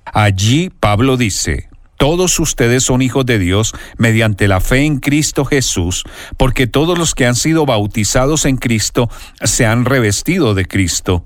[0.06, 1.68] Allí Pablo dice,
[1.98, 6.06] todos ustedes son hijos de Dios mediante la fe en Cristo Jesús,
[6.38, 9.10] porque todos los que han sido bautizados en Cristo
[9.44, 11.26] se han revestido de Cristo.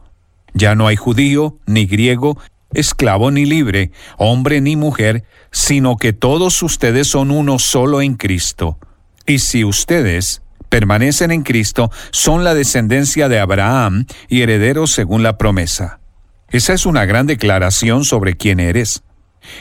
[0.56, 2.40] Ya no hay judío, ni griego,
[2.74, 8.80] esclavo ni libre, hombre ni mujer, sino que todos ustedes son uno solo en Cristo.
[9.26, 15.38] Y si ustedes permanecen en Cristo, son la descendencia de Abraham y herederos según la
[15.38, 16.00] promesa.
[16.50, 19.04] Esa es una gran declaración sobre quién eres.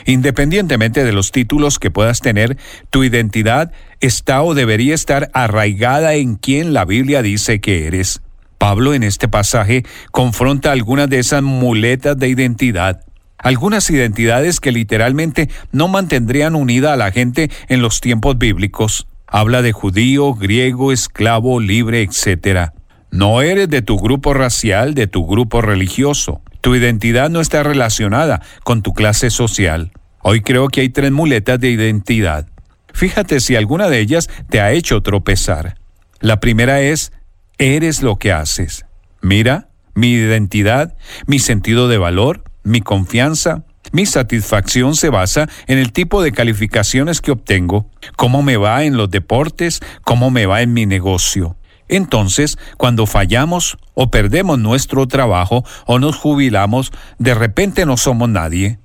[0.05, 2.57] Independientemente de los títulos que puedas tener,
[2.89, 8.21] tu identidad está o debería estar arraigada en quien la Biblia dice que eres.
[8.57, 13.01] Pablo en este pasaje confronta algunas de esas muletas de identidad,
[13.37, 19.07] algunas identidades que literalmente no mantendrían unida a la gente en los tiempos bíblicos.
[19.27, 22.71] Habla de judío, griego, esclavo, libre, etc.
[23.11, 26.41] No eres de tu grupo racial, de tu grupo religioso.
[26.61, 29.91] Tu identidad no está relacionada con tu clase social.
[30.21, 32.47] Hoy creo que hay tres muletas de identidad.
[32.93, 35.75] Fíjate si alguna de ellas te ha hecho tropezar.
[36.19, 37.11] La primera es,
[37.57, 38.85] eres lo que haces.
[39.21, 40.95] Mira, mi identidad,
[41.27, 43.63] mi sentido de valor, mi confianza,
[43.95, 48.97] mi satisfacción se basa en el tipo de calificaciones que obtengo, cómo me va en
[48.97, 51.55] los deportes, cómo me va en mi negocio.
[51.87, 58.79] Entonces, cuando fallamos o perdemos nuestro trabajo o nos jubilamos, de repente no somos nadie.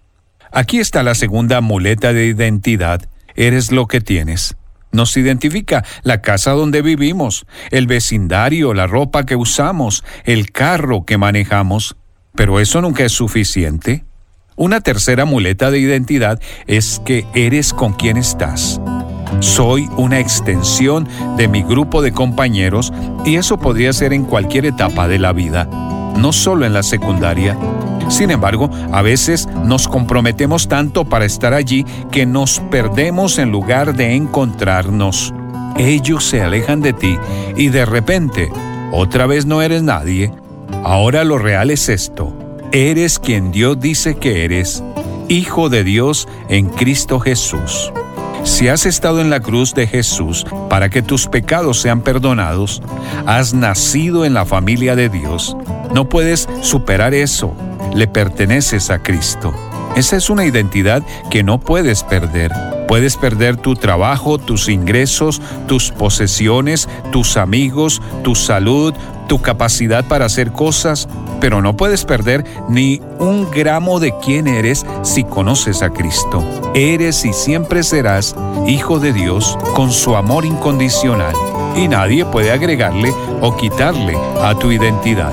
[0.52, 3.00] Aquí está la segunda muleta de identidad.
[3.34, 4.56] Eres lo que tienes.
[4.92, 11.18] Nos identifica la casa donde vivimos, el vecindario, la ropa que usamos, el carro que
[11.18, 11.96] manejamos.
[12.36, 14.04] Pero eso nunca es suficiente.
[14.60, 18.78] Una tercera muleta de identidad es que eres con quien estás.
[19.38, 21.08] Soy una extensión
[21.38, 22.92] de mi grupo de compañeros
[23.24, 25.64] y eso podría ser en cualquier etapa de la vida,
[26.18, 27.56] no solo en la secundaria.
[28.10, 33.96] Sin embargo, a veces nos comprometemos tanto para estar allí que nos perdemos en lugar
[33.96, 35.32] de encontrarnos.
[35.78, 37.16] Ellos se alejan de ti
[37.56, 38.50] y de repente,
[38.92, 40.30] otra vez no eres nadie.
[40.84, 42.49] Ahora lo real es esto.
[42.72, 44.84] Eres quien Dios dice que eres,
[45.28, 47.92] Hijo de Dios en Cristo Jesús.
[48.44, 52.80] Si has estado en la cruz de Jesús para que tus pecados sean perdonados,
[53.26, 55.56] has nacido en la familia de Dios.
[55.92, 57.56] No puedes superar eso.
[57.92, 59.52] Le perteneces a Cristo.
[59.96, 62.52] Esa es una identidad que no puedes perder.
[62.86, 68.94] Puedes perder tu trabajo, tus ingresos, tus posesiones, tus amigos, tu salud,
[69.30, 71.08] tu capacidad para hacer cosas,
[71.40, 76.44] pero no puedes perder ni un gramo de quién eres si conoces a Cristo.
[76.74, 78.34] Eres y siempre serás
[78.66, 81.32] hijo de Dios con su amor incondicional
[81.76, 85.32] y nadie puede agregarle o quitarle a tu identidad.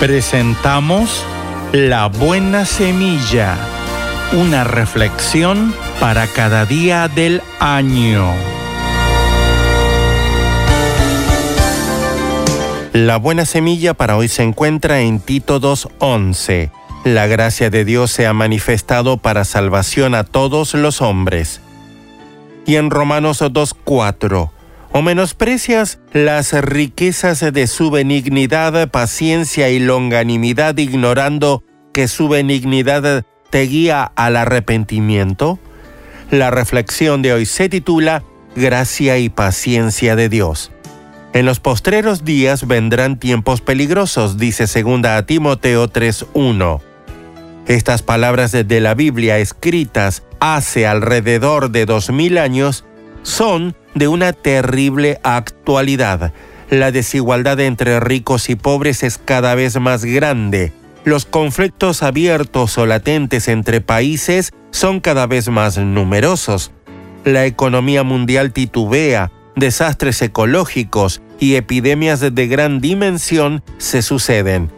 [0.00, 1.24] Presentamos
[1.72, 3.56] La Buena Semilla,
[4.32, 8.32] una reflexión para cada día del año.
[12.92, 16.70] La buena semilla para hoy se encuentra en Tito 2.11.
[17.04, 21.62] La gracia de Dios se ha manifestado para salvación a todos los hombres.
[22.66, 24.50] Y en Romanos 2.4.
[24.92, 31.64] ¿O menosprecias las riquezas de su benignidad, paciencia y longanimidad ignorando
[31.94, 35.58] que su benignidad te guía al arrepentimiento?
[36.30, 38.22] La reflexión de hoy se titula
[38.54, 40.72] Gracia y paciencia de Dios.
[41.34, 46.80] En los postreros días vendrán tiempos peligrosos, dice 2 Timoteo 3:1.
[47.66, 52.84] Estas palabras de la Biblia escritas hace alrededor de dos mil años
[53.22, 56.34] son de una terrible actualidad.
[56.68, 60.72] La desigualdad entre ricos y pobres es cada vez más grande.
[61.04, 66.72] Los conflictos abiertos o latentes entre países son cada vez más numerosos.
[67.24, 74.70] La economía mundial titubea, desastres ecológicos y epidemias de gran dimensión se suceden.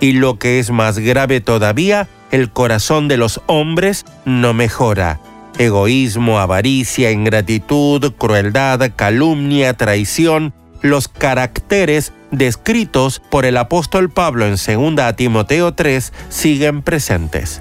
[0.00, 5.20] Y lo que es más grave todavía, el corazón de los hombres no mejora.
[5.58, 15.16] Egoísmo, avaricia, ingratitud, crueldad, calumnia, traición, los caracteres descritos por el apóstol Pablo en 2
[15.16, 17.60] Timoteo 3 siguen presentes.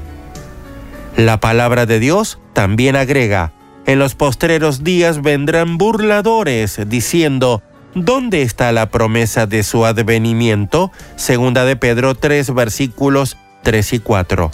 [1.18, 3.52] La palabra de Dios también agrega,
[3.86, 7.64] en los postreros días vendrán burladores diciendo,
[7.96, 10.92] ¿dónde está la promesa de su advenimiento?
[11.16, 14.52] Segunda de Pedro 3 versículos 3 y 4.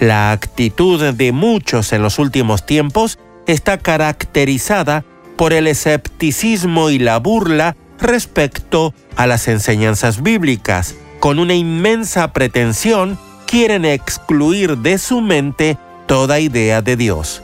[0.00, 5.04] La actitud de muchos en los últimos tiempos está caracterizada
[5.36, 10.94] por el escepticismo y la burla respecto a las enseñanzas bíblicas.
[11.18, 17.42] Con una inmensa pretensión, quieren excluir de su mente toda idea de Dios.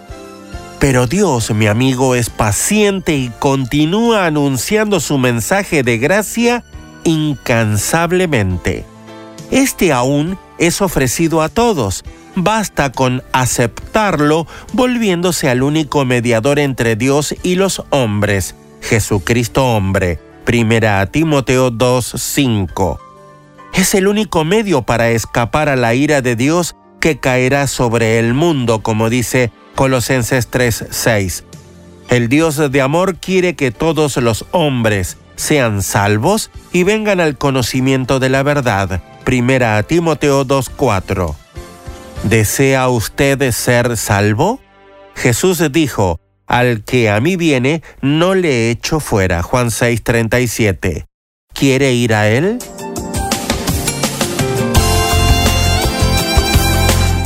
[0.79, 6.65] Pero Dios, mi amigo, es paciente y continúa anunciando su mensaje de gracia
[7.05, 8.85] incansablemente.
[9.51, 12.05] Este aún es ofrecido a todos,
[12.35, 20.21] basta con aceptarlo volviéndose al único mediador entre Dios y los hombres, Jesucristo hombre.
[20.45, 22.99] Primera Timoteo 2:5.
[23.73, 28.35] Es el único medio para escapar a la ira de Dios que caerá sobre el
[28.35, 31.45] mundo, como dice Colosenses 3:6.
[32.09, 38.19] El Dios de amor quiere que todos los hombres sean salvos y vengan al conocimiento
[38.19, 39.03] de la verdad.
[39.25, 41.37] Primera Timoteo 2:4.
[42.23, 44.61] ¿Desea usted ser salvo?
[45.15, 49.43] Jesús dijo, Al que a mí viene, no le echo fuera.
[49.43, 51.05] Juan 6:37.
[51.53, 52.59] ¿Quiere ir a él?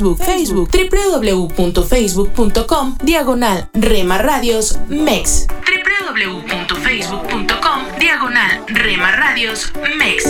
[0.00, 5.46] Facebook, Facebook, www.facebook.com, diagonal Rema Radios MEX.
[5.46, 10.24] www.facebook.com, diagonal Rema Radios MEX.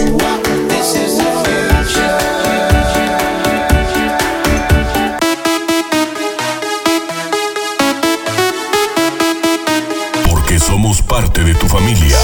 [10.29, 12.19] Porque somos parte de tu familia.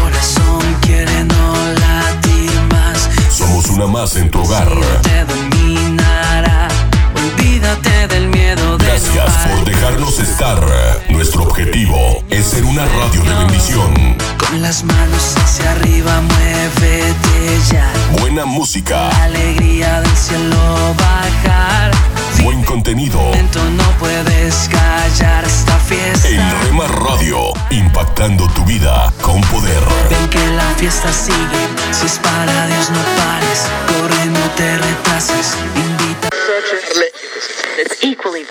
[0.00, 3.10] Corazón quiere no latir más.
[3.30, 4.72] Somos una más en tu hogar.
[8.06, 10.58] Del miedo de Gracias por dejarnos estar.
[11.08, 14.16] Nuestro objetivo es ser una radio de bendición.
[14.38, 17.92] Con las manos hacia arriba, muévete ya.
[18.20, 21.90] Buena música, La alegría del cielo bajar.
[22.44, 23.18] buen contenido.
[23.18, 26.28] Momento no puedes callar esta fiesta.
[26.28, 29.82] En Rema Radio, impactando tu vida con poder.
[30.08, 31.68] Ven que la fiesta sigue.
[31.90, 33.66] Si es para Dios, no pares.
[33.88, 35.56] Corre, no te retrases
[36.58, 37.12] nurturarle.
[37.78, 38.46] It's equally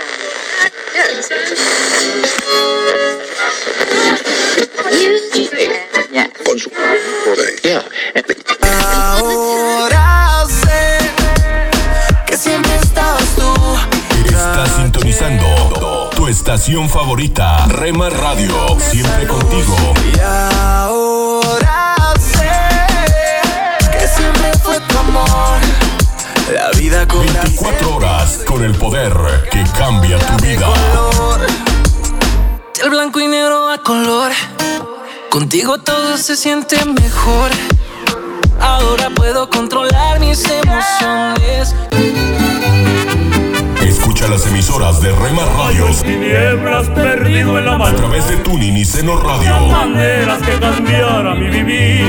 [6.46, 6.72] Con su
[9.14, 10.98] Ahora sé
[12.26, 13.54] que siempre estabas tú.
[14.26, 19.76] Estás sintonizando tu estación favorita, Rema Radio, siempre contigo.
[20.16, 22.50] Y ahora sé
[23.92, 25.87] que siempre fue tu amor.
[26.54, 29.12] La vida con 24 horas con el poder
[29.52, 30.68] que cambia tu vida.
[32.82, 34.32] El blanco y negro a color.
[35.30, 37.52] Contigo todo se siente mejor.
[38.62, 41.76] Ahora puedo controlar mis emociones.
[43.98, 47.96] Escucha las emisoras de Rema Radios Tinieblas perdido en la a mano.
[47.98, 52.06] través de Tuning y Seno Radio Maneras que cambiara mi vivir.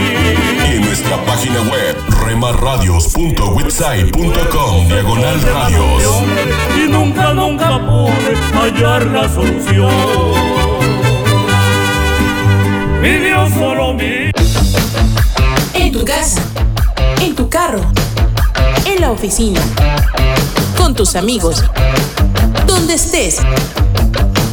[0.71, 6.03] y en nuestra página web remarradios.website.com diagonal radios.
[6.77, 9.91] Y nunca, nunca pude hallar la solución.
[13.01, 14.31] Mi Dios solo mi.
[15.75, 16.43] En tu casa,
[17.23, 17.81] en tu carro,
[18.85, 19.61] en la oficina,
[20.89, 21.63] con tus amigos,
[22.67, 23.41] donde estés.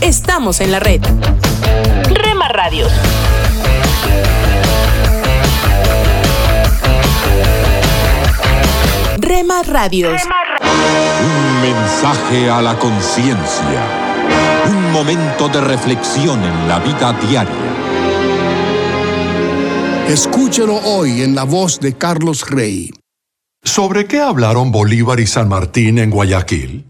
[0.01, 1.01] Estamos en la red.
[2.09, 2.91] Rema Radios.
[9.17, 10.23] Rema Radios.
[11.23, 13.81] Un mensaje a la conciencia.
[14.67, 17.55] Un momento de reflexión en la vida diaria.
[20.09, 22.91] Escúchelo hoy en la voz de Carlos Rey.
[23.65, 26.85] ¿Sobre qué hablaron Bolívar y San Martín en Guayaquil?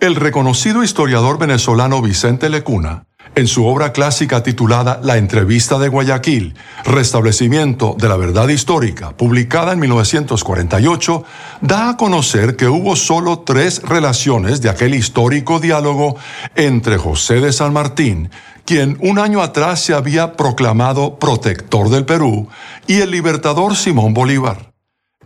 [0.00, 6.54] El reconocido historiador venezolano Vicente Lecuna, en su obra clásica titulada La entrevista de Guayaquil,
[6.84, 11.24] Restablecimiento de la Verdad Histórica, publicada en 1948,
[11.62, 16.16] da a conocer que hubo solo tres relaciones de aquel histórico diálogo
[16.56, 18.28] entre José de San Martín,
[18.66, 22.48] quien un año atrás se había proclamado protector del Perú,
[22.86, 24.67] y el libertador Simón Bolívar.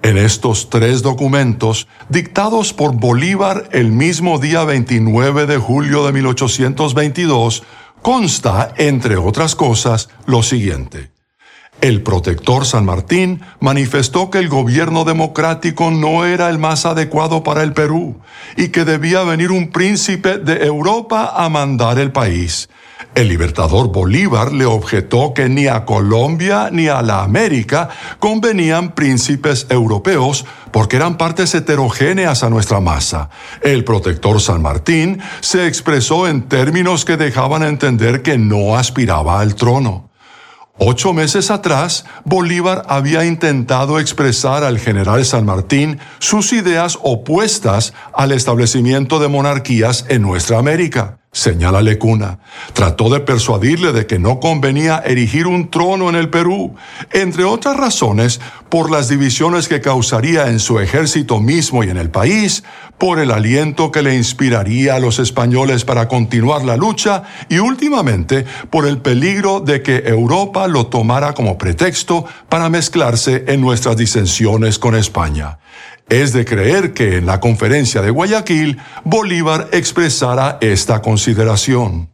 [0.03, 7.62] En estos tres documentos, dictados por Bolívar el mismo día 29 de julio de 1822,
[8.03, 11.12] consta, entre otras cosas, lo siguiente.
[11.80, 17.62] El protector San Martín manifestó que el gobierno democrático no era el más adecuado para
[17.62, 18.20] el Perú
[18.57, 22.68] y que debía venir un príncipe de Europa a mandar el país.
[23.14, 29.66] El libertador Bolívar le objetó que ni a Colombia ni a la América convenían príncipes
[29.68, 33.28] europeos porque eran partes heterogéneas a nuestra masa.
[33.62, 39.55] El protector San Martín se expresó en términos que dejaban entender que no aspiraba al
[39.55, 40.11] trono.
[40.78, 48.32] Ocho meses atrás, Bolívar había intentado expresar al general San Martín sus ideas opuestas al
[48.32, 51.22] establecimiento de monarquías en nuestra América.
[51.35, 52.41] Señala Lecuna,
[52.74, 56.76] trató de persuadirle de que no convenía erigir un trono en el Perú,
[57.11, 58.39] entre otras razones
[58.73, 62.64] por las divisiones que causaría en su ejército mismo y en el país,
[62.97, 68.47] por el aliento que le inspiraría a los españoles para continuar la lucha y últimamente
[68.70, 74.79] por el peligro de que Europa lo tomara como pretexto para mezclarse en nuestras disensiones
[74.79, 75.59] con España.
[76.09, 82.12] Es de creer que en la conferencia de Guayaquil Bolívar expresara esta consideración.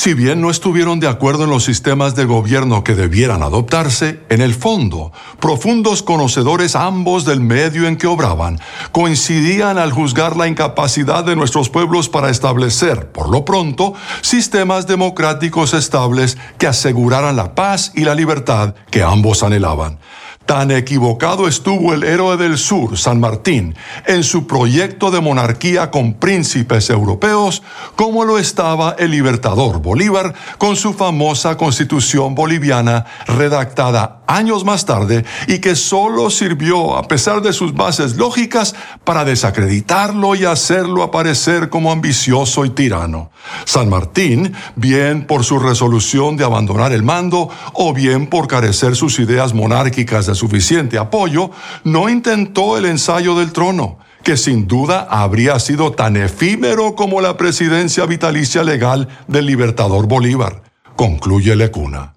[0.00, 4.40] Si bien no estuvieron de acuerdo en los sistemas de gobierno que debieran adoptarse, en
[4.40, 8.58] el fondo, profundos conocedores ambos del medio en que obraban,
[8.92, 15.74] coincidían al juzgar la incapacidad de nuestros pueblos para establecer, por lo pronto, sistemas democráticos
[15.74, 19.98] estables que aseguraran la paz y la libertad que ambos anhelaban.
[20.46, 23.76] Tan equivocado estuvo el héroe del sur, San Martín,
[24.06, 27.62] en su proyecto de monarquía con príncipes europeos,
[27.94, 35.24] como lo estaba el libertador Bolívar con su famosa constitución boliviana redactada años más tarde
[35.48, 38.74] y que solo sirvió, a pesar de sus bases lógicas,
[39.04, 43.30] para desacreditarlo y hacerlo aparecer como ambicioso y tirano.
[43.64, 49.18] San Martín, bien por su resolución de abandonar el mando o bien por carecer sus
[49.18, 51.50] ideas monárquicas de suficiente apoyo,
[51.84, 57.36] no intentó el ensayo del trono que sin duda habría sido tan efímero como la
[57.36, 60.62] presidencia vitalicia legal del libertador Bolívar,
[60.96, 62.14] concluye Lecuna.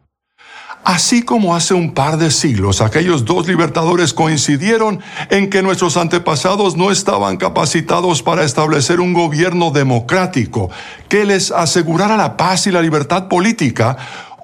[0.86, 5.00] Así como hace un par de siglos aquellos dos libertadores coincidieron
[5.30, 10.70] en que nuestros antepasados no estaban capacitados para establecer un gobierno democrático
[11.08, 13.96] que les asegurara la paz y la libertad política,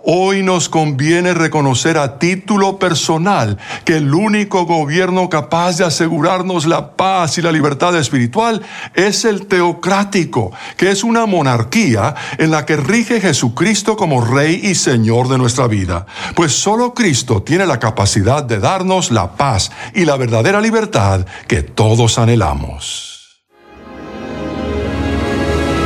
[0.04, 6.96] Hoy nos conviene reconocer a título personal que el único gobierno capaz de asegurarnos la
[6.96, 8.62] paz y la libertad espiritual
[8.94, 14.76] es el teocrático, que es una monarquía en la que rige Jesucristo como Rey y
[14.76, 16.06] Señor de nuestra vida.
[16.34, 21.62] Pues solo Cristo tiene la capacidad de darnos la paz y la verdadera libertad que
[21.62, 23.10] todos anhelamos.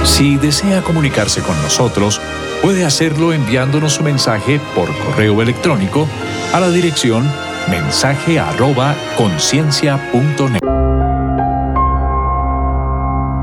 [0.04, 2.22] Si desea comunicarse con nosotros,
[2.64, 6.08] puede hacerlo enviándonos un mensaje por correo electrónico
[6.54, 7.30] a la dirección
[7.70, 8.40] mensaje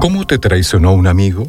[0.00, 1.48] ¿Cómo te traicionó un amigo?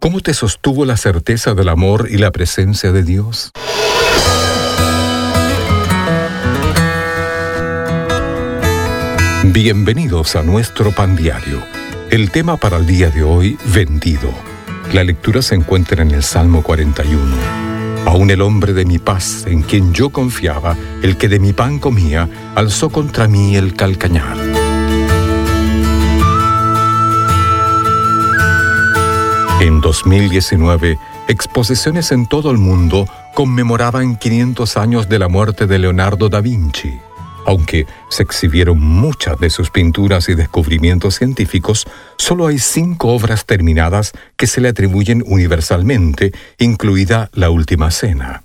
[0.00, 3.52] ¿Cómo te sostuvo la certeza del amor y la presencia de Dios?
[9.44, 11.62] Bienvenidos a nuestro pan diario.
[12.10, 14.55] El tema para el día de hoy, vendido.
[14.92, 17.20] La lectura se encuentra en el Salmo 41.
[18.06, 21.78] Aún el hombre de mi paz, en quien yo confiaba, el que de mi pan
[21.78, 24.36] comía, alzó contra mí el calcañar.
[29.60, 36.28] En 2019, exposiciones en todo el mundo conmemoraban 500 años de la muerte de Leonardo
[36.28, 37.00] da Vinci.
[37.46, 41.86] Aunque se exhibieron muchas de sus pinturas y descubrimientos científicos,
[42.18, 48.42] solo hay cinco obras terminadas que se le atribuyen universalmente, incluida La Última Cena.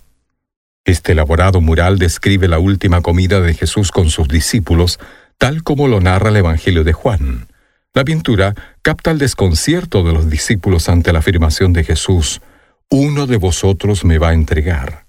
[0.86, 5.00] Este elaborado mural describe la última comida de Jesús con sus discípulos,
[5.40, 7.48] tal como lo narra el Evangelio de Juan.
[7.96, 12.40] La pintura capta el desconcierto de los discípulos ante la afirmación de Jesús,
[12.90, 15.06] uno de vosotros me va a entregar.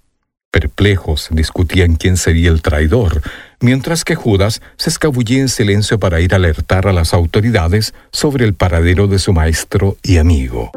[0.53, 3.23] Perplejos, discutían quién sería el traidor,
[3.63, 8.45] mientras que Judas se escabullía en silencio para ir a alertar a las autoridades sobre
[8.45, 10.71] el paradero de su maestro y amigo.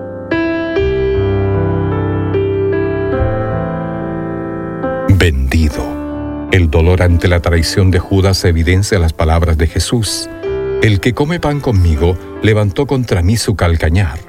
[5.09, 6.49] Vendido.
[6.51, 10.29] El dolor ante la traición de Judas evidencia las palabras de Jesús.
[10.81, 14.19] El que come pan conmigo levantó contra mí su calcañar.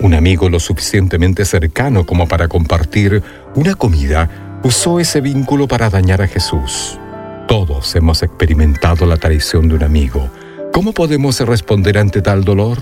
[0.00, 3.22] Un amigo lo suficientemente cercano como para compartir
[3.54, 6.98] una comida usó ese vínculo para dañar a Jesús.
[7.48, 10.30] Todos hemos experimentado la traición de un amigo.
[10.72, 12.78] ¿Cómo podemos responder ante tal dolor?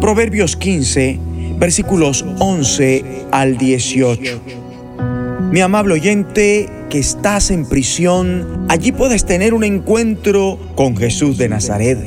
[0.00, 1.27] Proverbios 15
[1.58, 4.40] versículos 11 al 18.
[5.50, 11.48] Mi amable oyente, que estás en prisión, allí puedes tener un encuentro con Jesús de
[11.48, 11.98] Nazaret.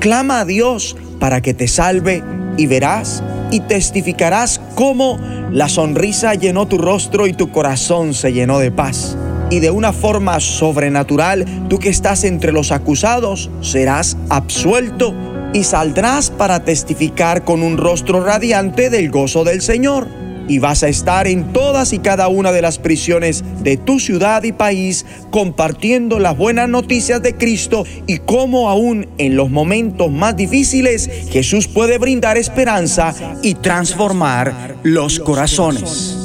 [0.00, 2.22] Clama a Dios para que te salve
[2.56, 5.18] y verás y testificarás cómo
[5.50, 9.16] la sonrisa llenó tu rostro y tu corazón se llenó de paz.
[9.50, 15.14] Y de una forma sobrenatural, tú que estás entre los acusados, serás absuelto
[15.54, 20.08] y saldrás para testificar con un rostro radiante del gozo del Señor.
[20.46, 24.42] Y vas a estar en todas y cada una de las prisiones de tu ciudad
[24.42, 30.36] y país compartiendo las buenas noticias de Cristo y cómo aún en los momentos más
[30.36, 36.18] difíciles Jesús puede brindar esperanza y transformar los corazones.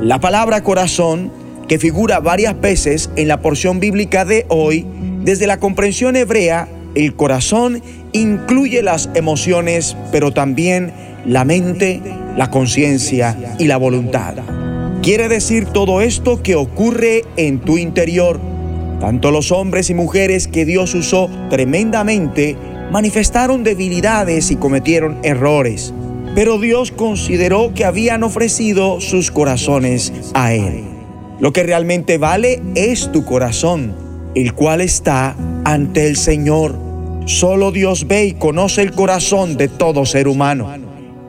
[0.00, 1.30] La palabra corazón,
[1.68, 4.84] que figura varias veces en la porción bíblica de hoy,
[5.22, 7.82] desde la comprensión hebrea, el corazón
[8.12, 10.92] incluye las emociones, pero también
[11.26, 12.00] la mente,
[12.36, 14.34] la conciencia y la voluntad.
[15.02, 18.40] Quiere decir todo esto que ocurre en tu interior.
[19.00, 22.56] Tanto los hombres y mujeres que Dios usó tremendamente
[22.90, 25.92] manifestaron debilidades y cometieron errores,
[26.34, 30.84] pero Dios consideró que habían ofrecido sus corazones a Él.
[31.40, 33.94] Lo que realmente vale es tu corazón,
[34.34, 36.76] el cual está ante el Señor.
[37.26, 40.68] Solo Dios ve y conoce el corazón de todo ser humano.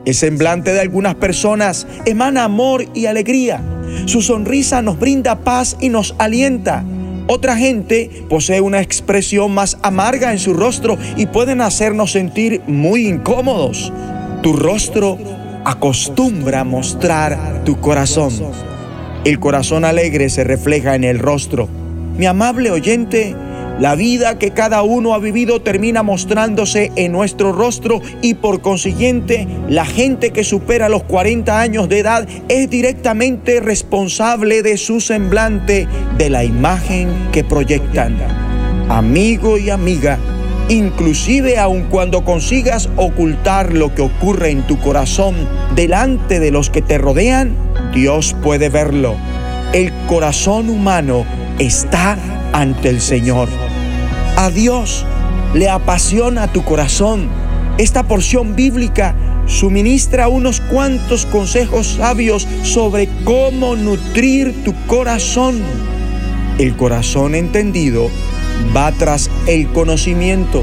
[0.04, 3.62] El semblante de algunas personas emana amor y alegría.
[4.04, 6.84] Su sonrisa nos brinda paz y nos alienta.
[7.28, 13.08] Otra gente posee una expresión más amarga en su rostro y pueden hacernos sentir muy
[13.08, 13.92] incómodos.
[14.42, 15.18] Tu rostro
[15.64, 18.32] acostumbra a mostrar tu corazón.
[19.24, 21.68] El corazón alegre se refleja en el rostro.
[22.18, 23.34] Mi amable oyente,
[23.78, 29.46] la vida que cada uno ha vivido termina mostrándose en nuestro rostro y por consiguiente
[29.68, 35.86] la gente que supera los 40 años de edad es directamente responsable de su semblante,
[36.16, 38.16] de la imagen que proyectan.
[38.88, 40.18] Amigo y amiga,
[40.70, 45.34] inclusive aun cuando consigas ocultar lo que ocurre en tu corazón
[45.74, 47.54] delante de los que te rodean,
[47.92, 49.16] Dios puede verlo.
[49.74, 51.26] El corazón humano
[51.58, 52.18] está
[52.52, 53.48] ante el Señor.
[54.36, 55.04] A Dios
[55.54, 57.28] le apasiona tu corazón.
[57.78, 59.14] Esta porción bíblica
[59.46, 65.60] suministra unos cuantos consejos sabios sobre cómo nutrir tu corazón.
[66.58, 68.10] El corazón entendido
[68.74, 70.62] va tras el conocimiento.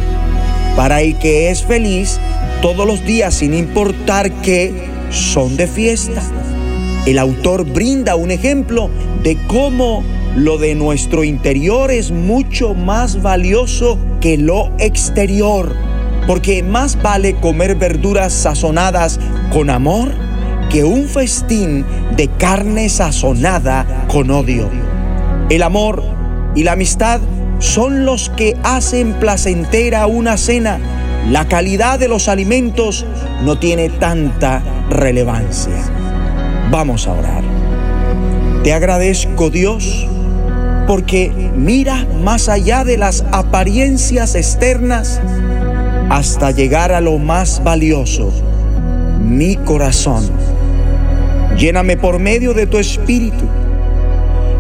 [0.75, 2.19] Para el que es feliz
[2.61, 4.73] todos los días sin importar que
[5.11, 6.21] son de fiesta.
[7.05, 8.89] El autor brinda un ejemplo
[9.23, 10.03] de cómo
[10.36, 15.75] lo de nuestro interior es mucho más valioso que lo exterior,
[16.25, 19.19] porque más vale comer verduras sazonadas
[19.51, 20.11] con amor
[20.71, 21.86] que un festín
[22.17, 24.69] de carne sazonada con odio.
[25.49, 26.03] El amor
[26.55, 27.21] y la amistad
[27.59, 30.79] son los que hacen placentera una cena.
[31.29, 33.05] La calidad de los alimentos
[33.43, 35.84] no tiene tanta relevancia.
[36.71, 37.43] Vamos a orar.
[38.63, 40.07] Te agradezco Dios
[40.88, 45.21] porque mira más allá de las apariencias externas
[46.09, 48.31] hasta llegar a lo más valioso,
[49.21, 50.29] mi corazón.
[51.57, 53.45] Lléname por medio de tu espíritu.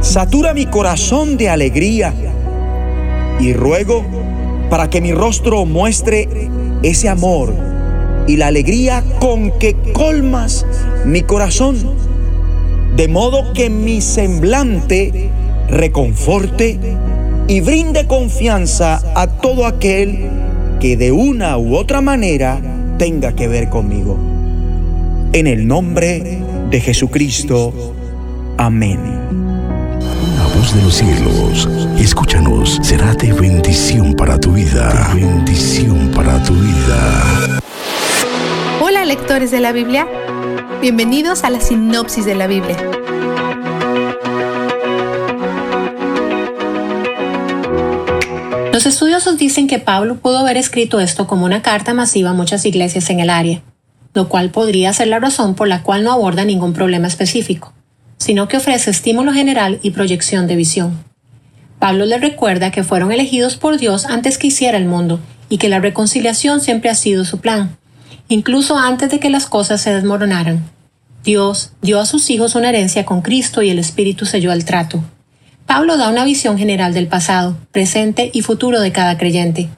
[0.01, 2.13] Satura mi corazón de alegría
[3.39, 4.05] y ruego
[4.69, 6.27] para que mi rostro muestre
[6.81, 7.53] ese amor
[8.27, 10.65] y la alegría con que colmas
[11.05, 11.77] mi corazón,
[12.95, 15.29] de modo que mi semblante
[15.69, 16.79] reconforte
[17.47, 20.29] y brinde confianza a todo aquel
[20.79, 22.59] que de una u otra manera
[22.97, 24.17] tenga que ver conmigo.
[25.33, 26.39] En el nombre
[26.69, 27.73] de Jesucristo.
[28.57, 28.99] Amén.
[30.37, 35.11] La voz de los cielos, escúchanos, será de bendición para tu vida.
[35.13, 37.59] De bendición para tu vida.
[38.81, 40.07] Hola lectores de la Biblia,
[40.81, 42.92] bienvenidos a la sinopsis de la Biblia.
[48.83, 52.65] Los estudiosos dicen que Pablo pudo haber escrito esto como una carta masiva a muchas
[52.65, 53.61] iglesias en el área,
[54.13, 57.71] lo cual podría ser la razón por la cual no aborda ningún problema específico,
[58.17, 61.01] sino que ofrece estímulo general y proyección de visión.
[61.79, 65.69] Pablo les recuerda que fueron elegidos por Dios antes que hiciera el mundo y que
[65.69, 67.77] la reconciliación siempre ha sido su plan,
[68.27, 70.61] incluso antes de que las cosas se desmoronaran.
[71.23, 75.01] Dios dio a sus hijos una herencia con Cristo y el Espíritu selló el trato.
[75.65, 79.69] Pablo da una visión general del pasado, presente y futuro de cada creyente.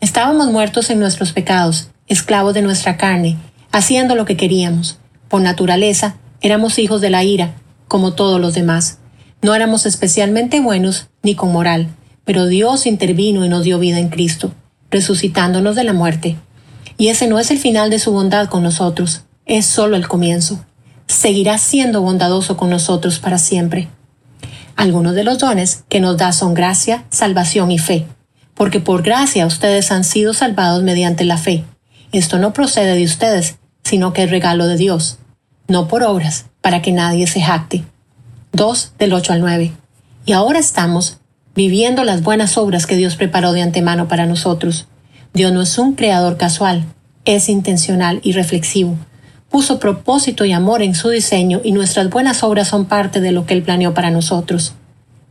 [0.00, 3.38] Estábamos muertos en nuestros pecados, esclavos de nuestra carne,
[3.72, 4.98] haciendo lo que queríamos.
[5.28, 7.54] Por naturaleza, éramos hijos de la ira,
[7.88, 8.98] como todos los demás.
[9.40, 11.88] No éramos especialmente buenos ni con moral,
[12.24, 14.52] pero Dios intervino y nos dio vida en Cristo,
[14.90, 16.36] resucitándonos de la muerte.
[16.98, 20.62] Y ese no es el final de su bondad con nosotros, es solo el comienzo.
[21.06, 23.88] Seguirá siendo bondadoso con nosotros para siempre.
[24.80, 28.06] Algunos de los dones que nos da son gracia, salvación y fe,
[28.54, 31.64] porque por gracia ustedes han sido salvados mediante la fe.
[32.12, 35.18] Esto no procede de ustedes, sino que es regalo de Dios,
[35.68, 37.84] no por obras, para que nadie se jacte.
[38.52, 39.70] 2 del 8 al 9.
[40.24, 41.18] Y ahora estamos
[41.54, 44.86] viviendo las buenas obras que Dios preparó de antemano para nosotros.
[45.34, 46.86] Dios no es un creador casual,
[47.26, 48.96] es intencional y reflexivo
[49.50, 53.46] puso propósito y amor en su diseño y nuestras buenas obras son parte de lo
[53.46, 54.74] que Él planeó para nosotros.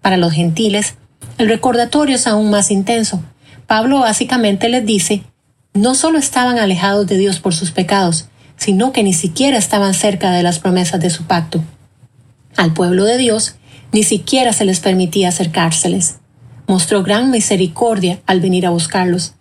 [0.02, 0.96] Para los gentiles,
[1.38, 3.24] el recordatorio es aún más intenso.
[3.66, 5.24] Pablo básicamente les dice,
[5.74, 10.32] no solo estaban alejados de Dios por sus pecados, sino que ni siquiera estaban cerca
[10.32, 11.64] de las promesas de su pacto.
[12.58, 13.56] Al pueblo de Dios
[13.92, 16.18] ni siquiera se les permitía acercárseles.
[16.68, 19.34] mostró gran misericordia al venir a buscarlos.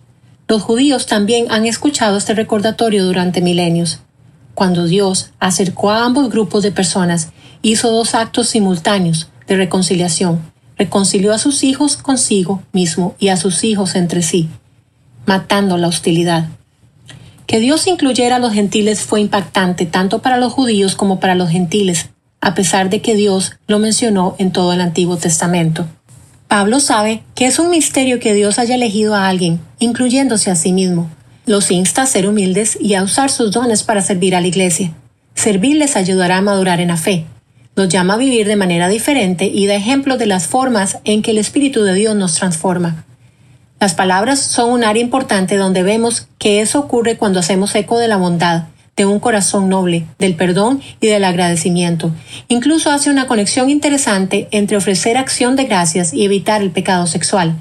[0.46, 4.00] Los judíos también han escuchado este recordatorio durante milenios.
[4.58, 7.28] Cuando Dios acercó a ambos grupos de personas,
[7.62, 10.40] hizo dos actos simultáneos de reconciliación.
[10.76, 14.48] Reconcilió a sus hijos consigo mismo y a sus hijos entre sí,
[15.26, 16.48] matando la hostilidad.
[17.46, 21.50] Que Dios incluyera a los gentiles fue impactante tanto para los judíos como para los
[21.50, 25.86] gentiles, a pesar de que Dios lo mencionó en todo el Antiguo Testamento.
[26.48, 30.72] Pablo sabe que es un misterio que Dios haya elegido a alguien, incluyéndose a sí
[30.72, 31.08] mismo.
[31.48, 34.92] Los insta a ser humildes y a usar sus dones para servir a la iglesia.
[35.34, 37.24] Servir les ayudará a madurar en la fe.
[37.74, 41.30] Los llama a vivir de manera diferente y da ejemplo de las formas en que
[41.30, 43.06] el Espíritu de Dios nos transforma.
[43.80, 48.08] Las palabras son un área importante donde vemos que eso ocurre cuando hacemos eco de
[48.08, 52.12] la bondad, de un corazón noble, del perdón y del agradecimiento.
[52.48, 57.56] Incluso hace una conexión interesante entre ofrecer acción de gracias y evitar el pecado sexual.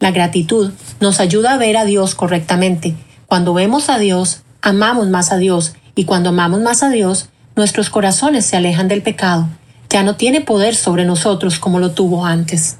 [0.00, 2.94] La gratitud nos ayuda a ver a Dios correctamente.
[3.32, 7.88] Cuando vemos a Dios, amamos más a Dios, y cuando amamos más a Dios, nuestros
[7.88, 9.48] corazones se alejan del pecado.
[9.88, 12.76] Ya no tiene poder sobre nosotros como lo tuvo antes.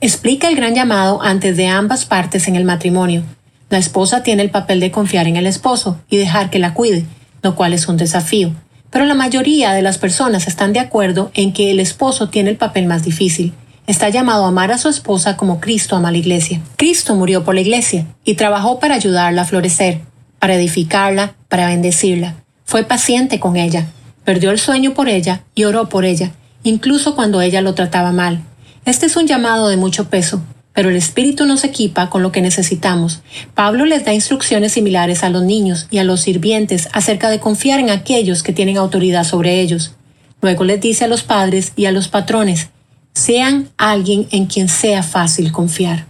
[0.00, 3.22] Explica el gran llamado antes de ambas partes en el matrimonio.
[3.70, 7.06] La esposa tiene el papel de confiar en el esposo y dejar que la cuide,
[7.40, 8.52] lo cual es un desafío.
[8.90, 12.56] Pero la mayoría de las personas están de acuerdo en que el esposo tiene el
[12.56, 13.54] papel más difícil.
[13.92, 16.62] Está llamado a amar a su esposa como Cristo ama a la iglesia.
[16.76, 20.00] Cristo murió por la iglesia y trabajó para ayudarla a florecer,
[20.38, 22.36] para edificarla, para bendecirla.
[22.64, 23.88] Fue paciente con ella,
[24.24, 26.32] perdió el sueño por ella y oró por ella,
[26.62, 28.42] incluso cuando ella lo trataba mal.
[28.86, 30.40] Este es un llamado de mucho peso,
[30.72, 33.20] pero el Espíritu nos equipa con lo que necesitamos.
[33.54, 37.78] Pablo les da instrucciones similares a los niños y a los sirvientes acerca de confiar
[37.78, 39.92] en aquellos que tienen autoridad sobre ellos.
[40.40, 42.70] Luego les dice a los padres y a los patrones,
[43.14, 46.06] sean alguien en quien sea fácil confiar.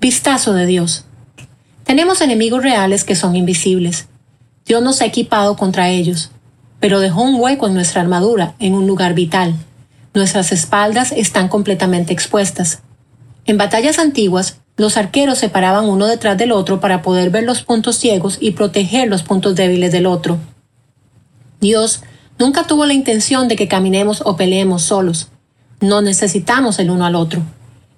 [0.00, 1.04] Vistazo de Dios.
[1.84, 4.06] Tenemos enemigos reales que son invisibles.
[4.66, 6.30] Dios nos ha equipado contra ellos,
[6.80, 9.56] pero dejó un hueco en nuestra armadura en un lugar vital
[10.16, 12.80] Nuestras espaldas están completamente expuestas.
[13.44, 17.60] En batallas antiguas, los arqueros se paraban uno detrás del otro para poder ver los
[17.60, 20.38] puntos ciegos y proteger los puntos débiles del otro.
[21.60, 22.02] Dios
[22.38, 25.28] nunca tuvo la intención de que caminemos o peleemos solos.
[25.80, 27.42] No necesitamos el uno al otro.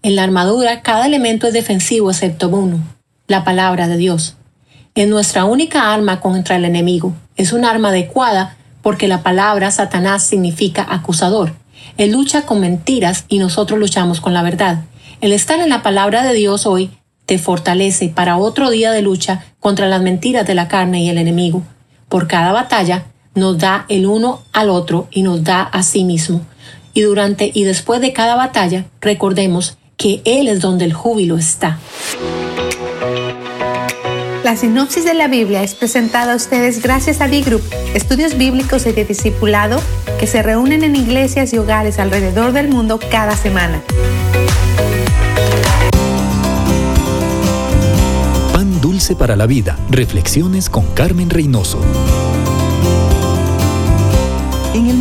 [0.03, 2.81] En la armadura cada elemento es defensivo excepto uno,
[3.27, 4.37] la palabra de Dios.
[4.95, 7.15] Es nuestra única arma contra el enemigo.
[7.37, 11.53] Es un arma adecuada porque la palabra Satanás significa acusador
[11.99, 14.85] él lucha con mentiras y nosotros luchamos con la verdad.
[15.21, 16.91] El estar en la palabra de Dios hoy
[17.27, 21.19] te fortalece para otro día de lucha contra las mentiras de la carne y el
[21.19, 21.63] enemigo.
[22.09, 26.41] Por cada batalla nos da el uno al otro y nos da a sí mismo.
[26.99, 31.79] Y durante y después de cada batalla recordemos que Él es donde el júbilo está.
[34.43, 37.63] La sinopsis de la Biblia es presentada a ustedes gracias a D-Group,
[37.95, 39.81] estudios bíblicos y de discipulado
[40.19, 43.81] que se reúnen en iglesias y hogares alrededor del mundo cada semana.
[48.53, 49.79] Pan dulce para la vida.
[49.89, 51.79] Reflexiones con Carmen Reynoso.
[54.75, 54.97] En el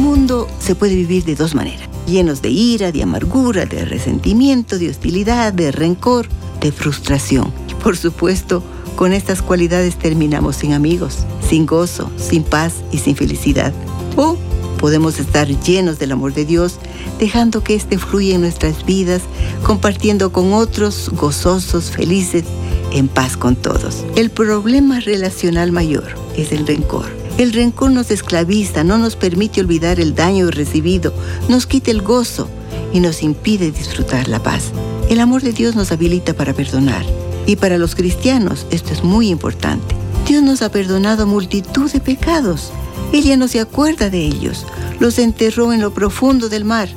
[0.60, 5.54] se puede vivir de dos maneras, llenos de ira, de amargura, de resentimiento, de hostilidad,
[5.54, 6.28] de rencor,
[6.60, 7.54] de frustración.
[7.82, 8.62] por supuesto,
[8.98, 13.72] con estas cualidades terminamos sin amigos, sin gozo, sin paz y sin felicidad.
[14.18, 14.36] O
[14.80, 16.80] podemos estar llenos del amor de Dios,
[17.20, 19.22] dejando que éste fluya en nuestras vidas,
[19.64, 22.44] compartiendo con otros, gozosos, felices,
[22.92, 24.04] en paz con todos.
[24.16, 27.17] El problema relacional mayor es el rencor.
[27.38, 31.14] El rencor nos esclaviza, no nos permite olvidar el daño recibido,
[31.50, 32.50] nos quita el gozo
[32.94, 34.72] y nos impide disfrutar la paz.
[35.08, 37.06] El amor de Dios nos habilita para perdonar
[37.46, 39.96] y para los cristianos esto es muy importante.
[40.28, 42.72] Dios nos ha perdonado multitud de pecados.
[43.14, 44.66] Ella no se acuerda de ellos.
[45.00, 46.90] Los enterró en lo profundo del mar.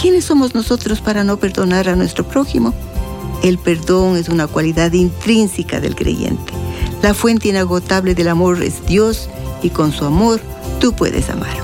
[0.00, 2.72] ¿Quiénes somos nosotros para no perdonar a nuestro prójimo?
[3.42, 6.52] El perdón es una cualidad intrínseca del creyente.
[7.02, 9.28] La fuente inagotable del amor es Dios
[9.60, 10.40] y con su amor
[10.80, 11.56] tú puedes amar.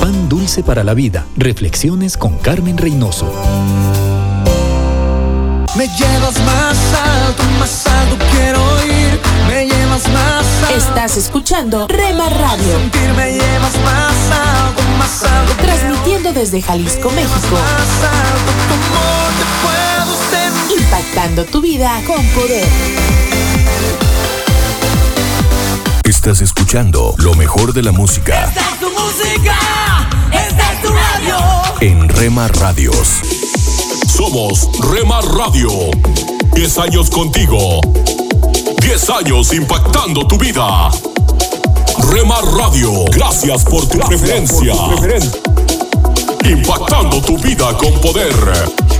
[0.00, 1.24] Pan dulce para la vida.
[1.36, 3.32] Reflexiones con Carmen Reynoso.
[5.76, 9.20] Me llevas más alto, más alto quiero ir.
[9.46, 10.76] Me llevas más alto.
[10.76, 12.78] Estás escuchando Rema Radio.
[13.16, 15.54] me llevas más alto, más alto.
[15.62, 17.52] Transmitiendo desde Jalisco, México.
[17.52, 19.71] Más alto, sentir
[20.92, 22.68] impactando tu vida con poder.
[26.04, 28.44] Estás escuchando lo mejor de la música.
[28.44, 29.56] Esta es tu música,
[30.30, 31.38] esta es tu radio.
[31.80, 33.22] En Rema Radios.
[34.06, 35.70] Somos Rema Radio.
[36.54, 37.80] 10 años contigo.
[38.82, 40.90] 10 años impactando tu vida.
[42.10, 44.74] Rema Radio, gracias por tu gracias preferencia.
[44.74, 48.91] Por tu impactando tu vida con poder.